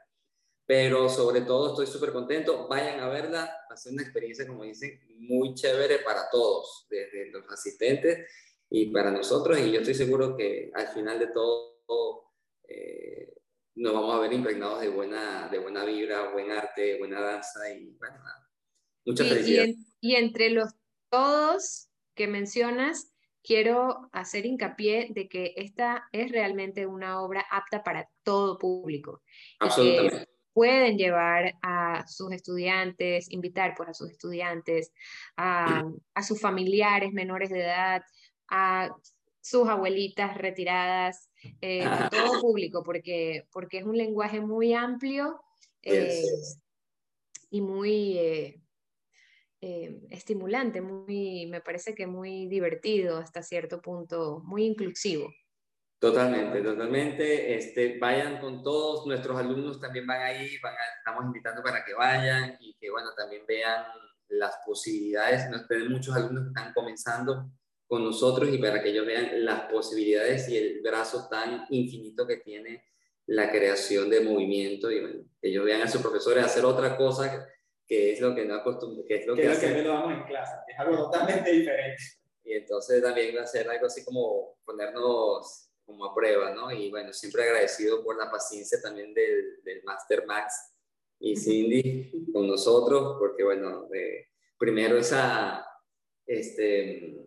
pero 0.67 1.09
sobre 1.09 1.41
todo 1.41 1.71
estoy 1.71 1.87
súper 1.89 2.13
contento, 2.13 2.69
vayan 2.69 3.01
a 3.01 3.09
verla, 3.09 3.45
va 3.69 3.75
a 3.75 3.77
ser 3.77 3.93
una 3.93 4.03
experiencia, 4.03 4.47
como 4.47 4.63
dicen, 4.63 5.01
muy 5.19 5.53
chévere 5.55 5.99
para 5.99 6.31
todos, 6.31 6.87
desde 6.89 7.27
los 7.31 7.45
asistentes 7.51 8.29
y 8.77 8.87
para 8.87 9.13
nosotros, 9.13 9.57
y 9.61 9.71
yo 9.71 9.79
estoy 9.79 9.95
seguro 9.95 10.37
que 10.37 10.73
al 10.75 10.89
final 10.89 11.21
de 11.21 11.29
todo 11.29 12.33
eh, 12.67 13.33
nos 13.77 13.93
vamos 13.93 14.13
a 14.17 14.19
ver 14.19 14.33
impregnados 14.33 14.81
de 14.81 14.89
buena, 14.89 15.49
de 15.49 15.61
buena 15.61 15.85
vibra, 15.85 16.33
buen 16.33 16.51
arte, 16.51 16.99
buena 16.99 17.21
danza 17.21 17.71
y 17.71 17.97
bueno, 17.97 18.17
mucha 19.07 19.25
felicidad. 19.25 19.67
y 20.01 20.17
entre 20.17 20.51
los 20.51 20.75
todos 21.09 21.89
que 22.17 22.27
mencionas, 22.27 23.15
quiero 23.45 24.09
hacer 24.11 24.45
hincapié 24.45 25.07
de 25.11 25.29
que 25.29 25.55
esta 25.55 26.09
es 26.11 26.33
realmente 26.33 26.85
una 26.85 27.23
obra 27.23 27.47
apta 27.53 27.85
para 27.85 28.11
todo 28.25 28.59
público. 28.59 29.23
Absolutamente. 29.61 30.27
pueden 30.53 30.97
llevar 30.97 31.55
a 31.63 32.07
sus 32.07 32.33
estudiantes, 32.33 33.31
invitar 33.31 33.75
pues, 33.77 33.91
a 33.91 33.95
sus 33.95 34.11
estudiantes, 34.11 34.93
a, 35.37 35.85
sus 36.27 36.41
familiares 36.41 37.13
menores 37.13 37.51
de 37.51 37.61
edad, 37.61 38.03
a 38.49 38.95
sus 39.41 39.69
abuelitas 39.69 40.37
retiradas, 40.39 41.31
eh, 41.61 41.85
a 41.85 42.09
todo 42.09 42.41
público, 42.41 42.83
porque, 42.83 43.47
porque 43.53 43.79
es 43.79 43.85
un 43.85 43.97
lenguaje 43.97 44.41
muy 44.41 44.73
amplio 44.73 45.43
eh, 45.83 46.25
y 47.51 47.61
muy, 47.61 48.19
eh, 48.19 48.65
eh, 49.67 49.99
estimulante, 50.11 50.83
muy, 50.83 51.47
me 51.47 51.63
parece 51.63 51.95
que 51.95 52.07
muy 52.07 52.49
divertido 52.49 53.17
hasta 53.17 53.43
cierto 53.43 53.81
punto, 53.81 54.43
muy 54.45 54.67
inclusivo. 54.67 55.33
Totalmente, 55.99 56.61
totalmente. 56.61 57.57
Este, 57.57 57.99
vayan 57.99 58.41
con 58.41 58.63
todos, 58.63 59.07
nuestros 59.07 59.39
alumnos 59.39 59.81
también 59.81 60.07
van 60.07 60.21
ahí, 60.21 60.59
van 60.63 60.75
estamos 60.99 61.25
invitando 61.25 61.63
para 61.63 61.83
que 61.83 61.95
vayan 61.95 62.59
y 62.61 62.75
que 62.75 62.91
bueno, 62.91 63.09
también 63.17 63.47
vean 63.49 63.87
las 64.29 64.55
posibilidades. 64.67 65.49
Nos 65.49 65.67
tenemos 65.67 65.93
muchos 65.93 66.15
alumnos 66.15 66.43
que 66.45 66.49
están 66.49 66.75
comenzando 66.75 67.51
con 67.95 68.05
nosotros 68.05 68.53
y 68.53 68.59
para 68.59 68.83
que 68.83 68.89
ellos 68.89 69.07
vean 69.07 69.45
las 69.45 69.71
posibilidades 69.71 70.49
y 70.49 70.59
el 70.59 70.81
brazo 70.83 71.29
tan 71.31 71.65
infinito 71.71 72.27
que 72.27 72.39
tiene 72.39 72.87
la 73.27 73.53
creación 73.53 74.11
de 74.11 74.19
movimiento 74.19 74.91
y 74.91 75.01
bueno, 75.01 75.25
que 75.41 75.49
ellos 75.49 75.65
vean 75.65 75.83
a 75.83 75.87
sus 75.87 76.03
profesores 76.03 76.43
hacer 76.43 76.65
otra 76.65 76.97
cosa 76.97 77.49
que 77.87 78.13
es 78.13 78.21
lo 78.21 78.35
que 78.35 78.47
no 78.47 78.57
acostumbramos, 78.57 79.07
que 79.07 79.15
es 79.15 79.27
lo 79.29 79.37
que, 79.37 79.43
que, 79.43 79.53
es 79.53 79.63
lo 79.63 79.69
que 79.77 79.83
damos 79.85 80.13
en 80.13 80.25
clase, 80.25 80.57
es 80.67 80.77
algo 80.77 81.05
totalmente 81.05 81.53
diferente. 81.53 82.03
Y 82.43 82.55
entonces 82.55 83.01
también 83.01 83.37
va 83.37 83.43
a 83.43 83.47
ser 83.47 83.71
algo 83.71 83.87
así 83.87 84.05
como 84.05 84.57
ponernos 84.65 85.71
como 85.85 86.05
a 86.05 86.13
prueba, 86.13 86.53
¿no? 86.53 86.73
Y 86.73 86.91
bueno, 86.91 87.13
siempre 87.13 87.45
agradecido 87.45 88.03
por 88.03 88.19
la 88.19 88.29
paciencia 88.29 88.81
también 88.83 89.15
del, 89.15 89.63
del 89.63 89.85
Master 89.85 90.27
Max 90.27 90.75
y 91.21 91.37
Cindy 91.37 92.33
con 92.33 92.49
nosotros, 92.49 93.19
porque 93.21 93.45
bueno, 93.45 93.89
primero 94.59 94.97
esa, 94.97 95.65
este, 96.27 97.25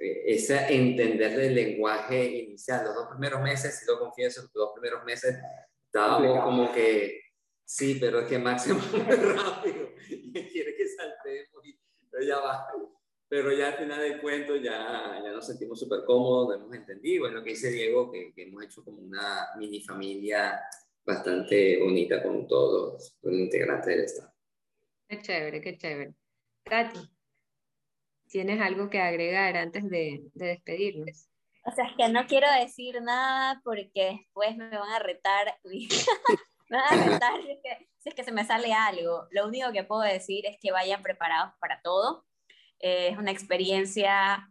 esa 0.00 0.68
entender 0.68 1.36
del 1.36 1.54
lenguaje 1.54 2.24
inicial, 2.24 2.84
los 2.84 2.94
dos 2.94 3.08
primeros 3.08 3.42
meses, 3.42 3.78
si 3.78 3.86
lo 3.86 3.98
confieso, 3.98 4.42
los 4.42 4.52
dos 4.52 4.70
primeros 4.74 5.04
meses 5.04 5.36
estábamos 5.86 6.42
como 6.42 6.72
que 6.72 7.20
Sí, 7.70 7.98
pero 8.00 8.18
es 8.18 8.26
que 8.26 8.36
Máximo 8.36 8.80
es 8.80 8.92
muy 8.92 9.14
rápido 9.14 9.90
y 10.08 10.48
quiere 10.48 10.74
que 10.74 10.88
saltemos, 10.88 11.64
pero 12.10 12.24
ya 12.24 12.40
va. 12.40 12.66
Pero 13.28 13.52
ya 13.52 13.68
al 13.68 13.74
final 13.74 14.00
del 14.00 14.20
cuento 14.20 14.56
ya, 14.56 15.20
ya 15.22 15.30
nos 15.30 15.46
sentimos 15.46 15.78
súper 15.78 16.00
cómodos, 16.04 16.56
hemos 16.56 16.74
entendido, 16.74 17.28
es 17.28 17.32
lo 17.32 17.44
que 17.44 17.50
dice 17.50 17.70
Diego, 17.70 18.10
que, 18.10 18.32
que, 18.34 18.42
hemos 18.42 18.64
hecho 18.64 18.82
como 18.82 19.00
una 19.00 19.50
mini 19.56 19.80
familia 19.82 20.60
bastante 21.06 21.78
bonita 21.80 22.20
con 22.24 22.48
todos 22.48 23.16
los 23.22 23.34
integrantes 23.34 23.86
del 23.86 24.00
Estado. 24.00 24.34
Qué 25.08 25.22
chévere, 25.22 25.60
qué 25.60 25.78
chévere. 25.78 26.14
Tati, 26.64 26.98
¿tienes 28.30 28.60
algo 28.60 28.88
que 28.88 29.00
agregar 29.00 29.56
antes 29.56 29.88
de, 29.88 30.22
de 30.34 30.46
despedirnos? 30.46 31.28
O 31.64 31.72
sea, 31.72 31.86
es 31.86 31.96
que 31.96 32.08
no 32.08 32.26
quiero 32.26 32.50
decir 32.52 33.02
nada 33.02 33.60
porque 33.64 34.18
después 34.18 34.56
me 34.56 34.70
van 34.70 34.92
a 34.92 34.98
retar. 34.98 35.54
si 37.98 38.08
es 38.08 38.14
que 38.14 38.24
se 38.24 38.32
me 38.32 38.44
sale 38.44 38.72
algo. 38.72 39.26
Lo 39.30 39.46
único 39.46 39.70
que 39.72 39.84
puedo 39.84 40.02
decir 40.02 40.46
es 40.46 40.56
que 40.60 40.72
vayan 40.72 41.02
preparados 41.02 41.52
para 41.60 41.82
todo. 41.82 42.24
Eh, 42.78 43.08
es 43.08 43.18
una 43.18 43.30
experiencia 43.30 44.48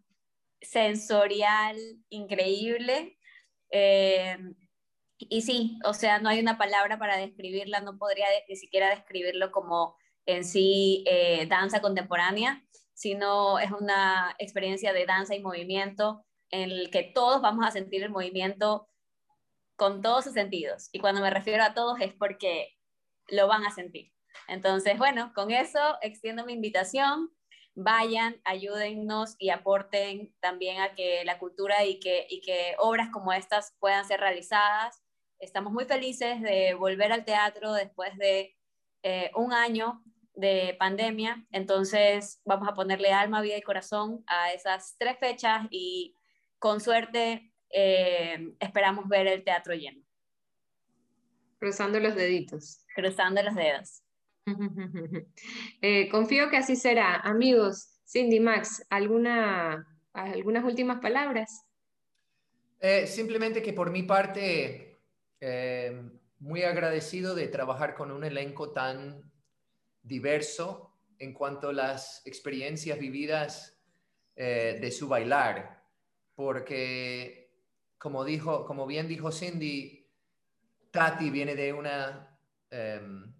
sensorial 0.62 1.78
increíble. 2.10 3.18
Eh, 3.72 4.38
y 5.18 5.42
sí, 5.42 5.80
o 5.84 5.94
sea, 5.94 6.20
no 6.20 6.30
hay 6.30 6.40
una 6.40 6.58
palabra 6.58 6.98
para 7.00 7.18
describirla, 7.18 7.82
no 7.82 7.98
podría 7.98 8.26
ni 8.48 8.56
siquiera 8.56 8.90
describirlo 8.90 9.52
como 9.52 9.98
en 10.26 10.46
sí 10.46 11.04
eh, 11.08 11.46
danza 11.48 11.82
contemporánea, 11.82 12.64
sino 13.00 13.60
es 13.60 13.72
una 13.72 14.36
experiencia 14.40 14.92
de 14.92 15.06
danza 15.06 15.34
y 15.34 15.40
movimiento 15.40 16.26
en 16.52 16.70
el 16.70 16.92
que 16.92 17.04
todos 17.04 17.42
vamos 17.42 17.66
a 17.66 17.72
sentir 17.72 18.04
el 18.04 18.10
movimiento 18.10 18.90
con 19.78 20.02
todos 20.02 20.26
sus 20.26 20.34
sentidos. 20.34 20.90
Y 20.92 21.00
cuando 21.00 21.22
me 21.22 21.30
refiero 21.30 21.64
a 21.64 21.74
todos 21.74 22.02
es 22.02 22.14
porque 22.14 22.76
lo 23.30 23.48
van 23.48 23.66
a 23.66 23.72
sentir. 23.72 24.12
Entonces, 24.50 24.98
bueno, 24.98 25.32
con 25.34 25.50
eso 25.52 25.80
extiendo 26.02 26.46
mi 26.46 26.52
invitación. 26.52 27.30
Vayan, 27.74 28.42
ayúdennos 28.44 29.38
y 29.40 29.52
aporten 29.52 30.36
también 30.42 30.82
a 30.82 30.94
que 30.94 31.24
la 31.24 31.40
cultura 31.40 31.86
y 31.86 32.02
que, 32.02 32.28
y 32.30 32.42
que 32.42 32.76
obras 32.80 33.08
como 33.14 33.32
estas 33.32 33.78
puedan 33.80 34.04
ser 34.04 34.20
realizadas. 34.20 35.02
Estamos 35.40 35.72
muy 35.72 35.86
felices 35.86 36.42
de 36.42 36.74
volver 36.74 37.14
al 37.14 37.24
teatro 37.24 37.72
después 37.72 38.18
de 38.18 38.58
eh, 39.04 39.32
un 39.36 39.54
año 39.54 40.04
de 40.40 40.76
pandemia. 40.80 41.46
Entonces, 41.52 42.42
vamos 42.46 42.68
a 42.68 42.74
ponerle 42.74 43.12
alma, 43.12 43.42
vida 43.42 43.58
y 43.58 43.62
corazón 43.62 44.24
a 44.28 44.54
esas 44.54 44.96
tres 44.98 45.18
fechas 45.20 45.68
y 45.70 46.16
con 46.60 46.80
suerte 46.80 47.52
eh, 47.70 48.54
esperamos 48.60 49.08
ver 49.08 49.28
el 49.28 49.44
teatro 49.44 49.74
lleno. 49.74 50.02
Cruzando 51.58 52.00
los 52.00 52.16
deditos. 52.16 52.86
Cruzando 52.96 53.44
los 53.44 53.56
dedos. 53.56 54.04
Eh, 55.82 56.10
confío 56.10 56.50
que 56.50 56.58
así 56.58 56.76
será. 56.76 57.18
Amigos, 57.18 58.02
Cindy, 58.06 58.40
Max, 58.40 58.84
¿alguna, 58.90 59.86
¿algunas 60.14 60.64
últimas 60.64 61.00
palabras? 61.00 61.66
Eh, 62.80 63.06
simplemente 63.06 63.62
que 63.62 63.74
por 63.74 63.92
mi 63.92 64.04
parte, 64.04 65.00
muy 66.40 66.64
agradecido 66.64 67.36
de 67.36 67.48
trabajar 67.48 67.94
con 67.94 68.12
un 68.12 68.24
elenco 68.24 68.72
tan 68.72 69.30
diverso 70.02 70.94
en 71.18 71.34
cuanto 71.34 71.70
a 71.70 71.74
las 71.74 72.26
experiencias 72.26 72.98
vividas 73.00 73.76
de 74.36 74.92
su 74.92 75.10
bailar 75.10 75.80
porque 76.40 77.52
como, 77.98 78.24
dijo, 78.24 78.66
como 78.66 78.88
bien 78.88 79.10
dijo 79.10 79.30
Cindy, 79.30 80.08
Tati 80.90 81.30
viene 81.30 81.54
de 81.54 81.74
una, 81.74 82.40
em, 82.72 83.34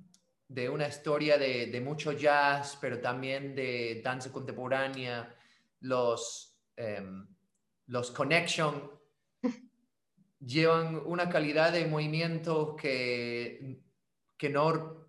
de 0.50 0.68
una 0.68 0.86
historia 0.86 1.38
de, 1.38 1.80
mucho 1.80 2.12
jazz, 2.12 2.78
pero 2.82 3.00
también 3.00 3.56
de 3.56 4.02
danza 4.04 4.34
contemporánea, 4.34 5.34
los, 5.80 6.60
um, 6.78 7.26
los 7.88 8.12
Connection 8.12 8.92
llevan 10.42 11.02
una 11.06 11.30
calidad 11.30 11.72
de 11.72 11.88
movimiento 11.88 12.76
que, 12.76 13.80
que 14.38 14.50
no 14.50 15.08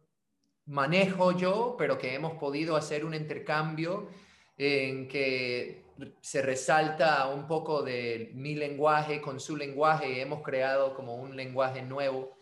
manejo 0.70 1.36
yo, 1.36 1.74
pero 1.76 1.98
que 1.98 2.14
hemos 2.14 2.34
podido 2.34 2.76
hacer 2.76 3.04
un 3.04 3.12
intercambio 3.12 4.08
en 4.56 5.08
que 5.08 5.82
se 6.20 6.42
resalta 6.42 7.26
un 7.26 7.48
poco 7.48 7.82
de 7.82 8.30
mi 8.34 8.54
lenguaje 8.54 9.20
con 9.20 9.40
su 9.40 9.56
lenguaje. 9.56 10.20
Hemos 10.20 10.42
creado 10.42 10.94
como 10.94 11.16
un 11.16 11.36
lenguaje 11.36 11.82
nuevo. 11.82 12.36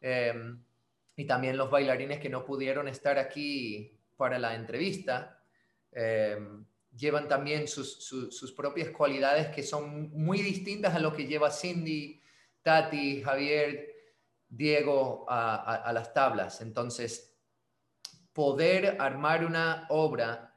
Em, 0.00 0.62
y 1.16 1.24
también 1.24 1.56
los 1.56 1.70
bailarines 1.70 2.20
que 2.20 2.28
no 2.28 2.44
pudieron 2.44 2.86
estar 2.86 3.18
aquí 3.18 3.98
para 4.16 4.38
la 4.38 4.54
entrevista 4.54 5.42
em, 5.92 6.66
llevan 6.94 7.28
también 7.28 7.66
sus, 7.66 8.52
propias 8.54 8.90
cualidades 8.90 9.48
que 9.48 9.62
son 9.62 10.10
muy 10.12 10.42
distintas 10.42 10.94
a 10.94 10.98
lo 10.98 11.14
que 11.14 11.26
lleva 11.26 11.50
Cindy, 11.50 12.20
Tati, 12.62 13.22
Javier, 13.22 13.94
Diego 14.48 15.24
a 15.28 15.90
las 15.94 16.12
tablas. 16.12 16.60
Entonces, 16.60 17.33
poder 18.34 18.96
armar 18.98 19.46
una 19.46 19.86
obra 19.88 20.54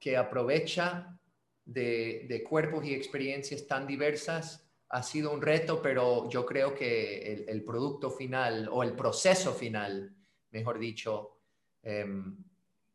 que 0.00 0.16
aprovecha 0.16 1.16
de, 1.64 2.44
cuerpos 2.48 2.84
y 2.84 2.94
experiencias 2.94 3.66
tan 3.66 3.86
diversas 3.86 4.66
ha 4.88 5.02
sido 5.02 5.32
un 5.32 5.42
reto, 5.42 5.82
pero 5.82 6.30
yo 6.30 6.46
creo 6.46 6.74
que 6.74 7.44
el, 7.46 7.62
producto 7.62 8.10
final 8.10 8.70
o 8.72 8.82
el 8.82 8.94
proceso 8.94 9.52
final, 9.52 10.16
mejor 10.50 10.78
dicho, 10.78 11.36
em, 11.82 12.42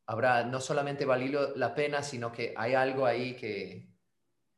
habrá 0.08 0.44
no 0.44 0.60
solamente 0.60 1.06
valido 1.06 1.56
la 1.56 1.76
pena, 1.76 2.02
sino 2.02 2.32
que 2.32 2.52
hay 2.58 2.74
algo 2.74 3.06
ahí 3.06 3.36
que, 3.36 3.88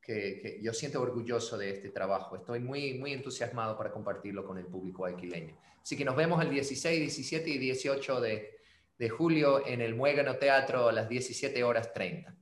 que, 0.02 0.60
yo 0.62 0.72
siento 0.72 1.02
orgulloso 1.02 1.58
de 1.58 1.72
este 1.72 1.90
trabajo. 1.90 2.38
Estoy 2.38 2.62
muy, 2.62 2.94
muy 2.94 3.12
entusiasmado 3.12 3.78
para 3.78 3.92
compartirlo 3.92 4.46
con 4.46 4.58
el 4.58 4.68
público 4.68 5.04
alquileño. 5.04 5.58
Así 5.82 5.98
que 5.98 6.06
nos 6.06 6.16
vemos 6.16 6.42
el 6.42 6.50
16, 6.50 7.02
17 7.02 7.50
y 7.50 7.58
18 7.58 8.22
de, 8.22 8.55
de 8.98 9.10
julio 9.10 9.66
en 9.66 9.82
el 9.82 9.96
Muégano 9.96 10.38
Teatro 10.38 10.90
a 10.90 10.92
las 10.92 11.10
17 11.10 11.64
horas 11.64 11.94
30. 11.94 12.36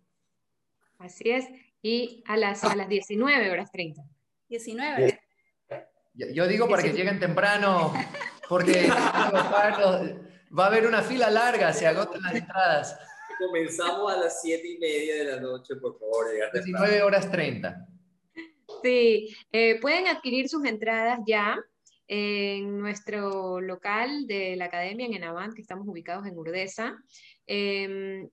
Así 1.00 1.32
es, 1.32 1.46
y 1.82 2.24
a 2.28 2.38
las, 2.38 2.64
a 2.64 2.76
las 2.76 2.88
19 2.88 3.52
horas 3.52 3.72
30. 3.72 4.02
19. 4.50 5.20
Yo, 6.14 6.48
digo 6.48 6.70
para 6.70 6.84
que 6.84 6.94
lleguen 6.94 7.20
temprano, 7.20 7.92
porque 8.48 8.88
va 8.88 10.64
a 10.64 10.68
haber 10.68 10.86
una 10.86 11.02
fila 11.02 11.30
larga, 11.32 11.74
se 11.74 11.88
agotan 11.88 12.22
las 12.22 12.36
entradas. 12.36 13.00
Comenzamos 13.40 14.14
a 14.14 14.18
las 14.18 14.42
7 14.42 14.68
y 14.68 14.78
media 14.78 15.16
de 15.16 15.24
la 15.26 15.40
noche, 15.42 15.76
por 15.76 15.98
favor. 16.00 16.28
19 16.54 17.02
horas 17.02 17.30
30. 17.32 17.88
Sí, 18.84 19.36
eh, 19.52 19.80
pueden 19.82 20.08
adquirir 20.08 20.48
sus 20.48 20.64
entradas 20.66 21.20
ya 21.26 21.58
en 22.08 22.80
nuestro 22.80 23.62
local 23.62 24.28
de 24.28 24.56
la 24.56 24.66
academia 24.66 25.06
en 25.06 25.14
Enavant, 25.14 25.54
que 25.54 25.62
estamos 25.62 25.88
ubicados 25.88 26.26
en 26.28 26.38
Urdesa. 26.38 26.98
Em, 27.48 28.30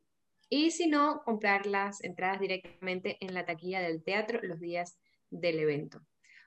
y 0.49 0.71
si 0.73 0.89
no, 0.89 1.23
comprar 1.25 1.67
las 1.67 2.03
entradas 2.03 2.41
directamente 2.41 3.17
en 3.21 3.35
la 3.35 3.47
taquilla 3.47 3.81
del 3.81 4.03
teatro 4.03 4.41
los 4.43 4.59
días 4.61 4.99
del 5.31 5.61
evento. 5.61 6.01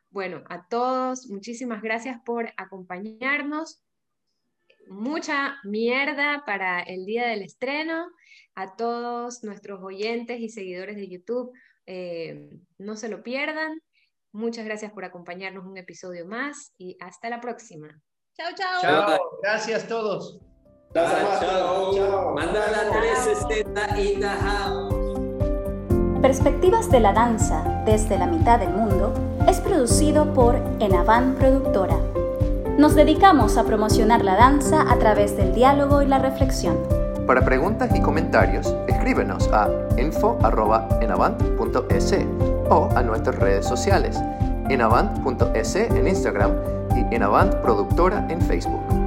Bueno, 0.09 0.43
a 0.49 0.67
todos, 0.67 1.27
muchísimas 1.29 1.81
gracias 1.81 2.19
por 2.25 2.51
acompañarnos. 2.57 3.81
Mucha 4.87 5.55
mierda 5.63 6.43
para 6.45 6.81
el 6.81 7.05
día 7.05 7.27
del 7.27 7.41
estreno. 7.41 8.11
A 8.55 8.75
todos 8.75 9.43
nuestros 9.43 9.81
oyentes 9.81 10.39
y 10.39 10.49
seguidores 10.49 10.97
de 10.97 11.09
YouTube, 11.09 11.51
eh, 11.85 12.49
no 12.77 12.95
se 12.95 13.09
lo 13.09 13.23
pierdan. 13.23 13.81
Muchas 14.33 14.65
gracias 14.65 14.91
por 14.91 15.05
acompañarnos 15.05 15.65
un 15.65 15.77
episodio 15.77 16.25
más 16.25 16.73
y 16.77 16.97
hasta 16.99 17.29
la 17.29 17.39
próxima. 17.39 18.01
Chao, 18.35 18.51
chao. 18.55 18.81
Chao, 18.81 19.19
gracias 19.43 19.83
a 19.83 19.87
todos. 19.87 20.39
Manda 20.93 22.71
la 22.71 22.89
360 22.91 23.99
y 23.99 24.19
Perspectivas 26.21 26.89
de 26.89 26.99
la 26.99 27.13
danza 27.13 27.83
desde 27.85 28.17
la 28.17 28.25
mitad 28.25 28.59
del 28.59 28.69
mundo 28.69 29.13
es 29.47 29.59
producido 29.59 30.33
por 30.33 30.55
Enavan 30.79 31.35
Productora. 31.35 31.97
Nos 32.77 32.95
dedicamos 32.95 33.57
a 33.57 33.65
promocionar 33.65 34.23
la 34.23 34.35
danza 34.35 34.91
a 34.91 34.97
través 34.97 35.37
del 35.37 35.53
diálogo 35.53 36.01
y 36.01 36.07
la 36.07 36.17
reflexión. 36.17 36.75
Para 37.27 37.45
preguntas 37.45 37.95
y 37.95 38.01
comentarios, 38.01 38.75
escríbenos 38.87 39.47
a 39.53 39.69
info.enavant.es 39.97 42.13
o 42.73 42.89
a 42.95 43.03
nuestras 43.03 43.35
redes 43.37 43.65
sociales, 43.65 44.19
enavant.es 44.69 45.75
en 45.75 46.07
Instagram 46.07 46.51
y 46.95 47.15
Enavant 47.15 47.53
Productora 47.55 48.25
en 48.29 48.41
Facebook. 48.41 49.02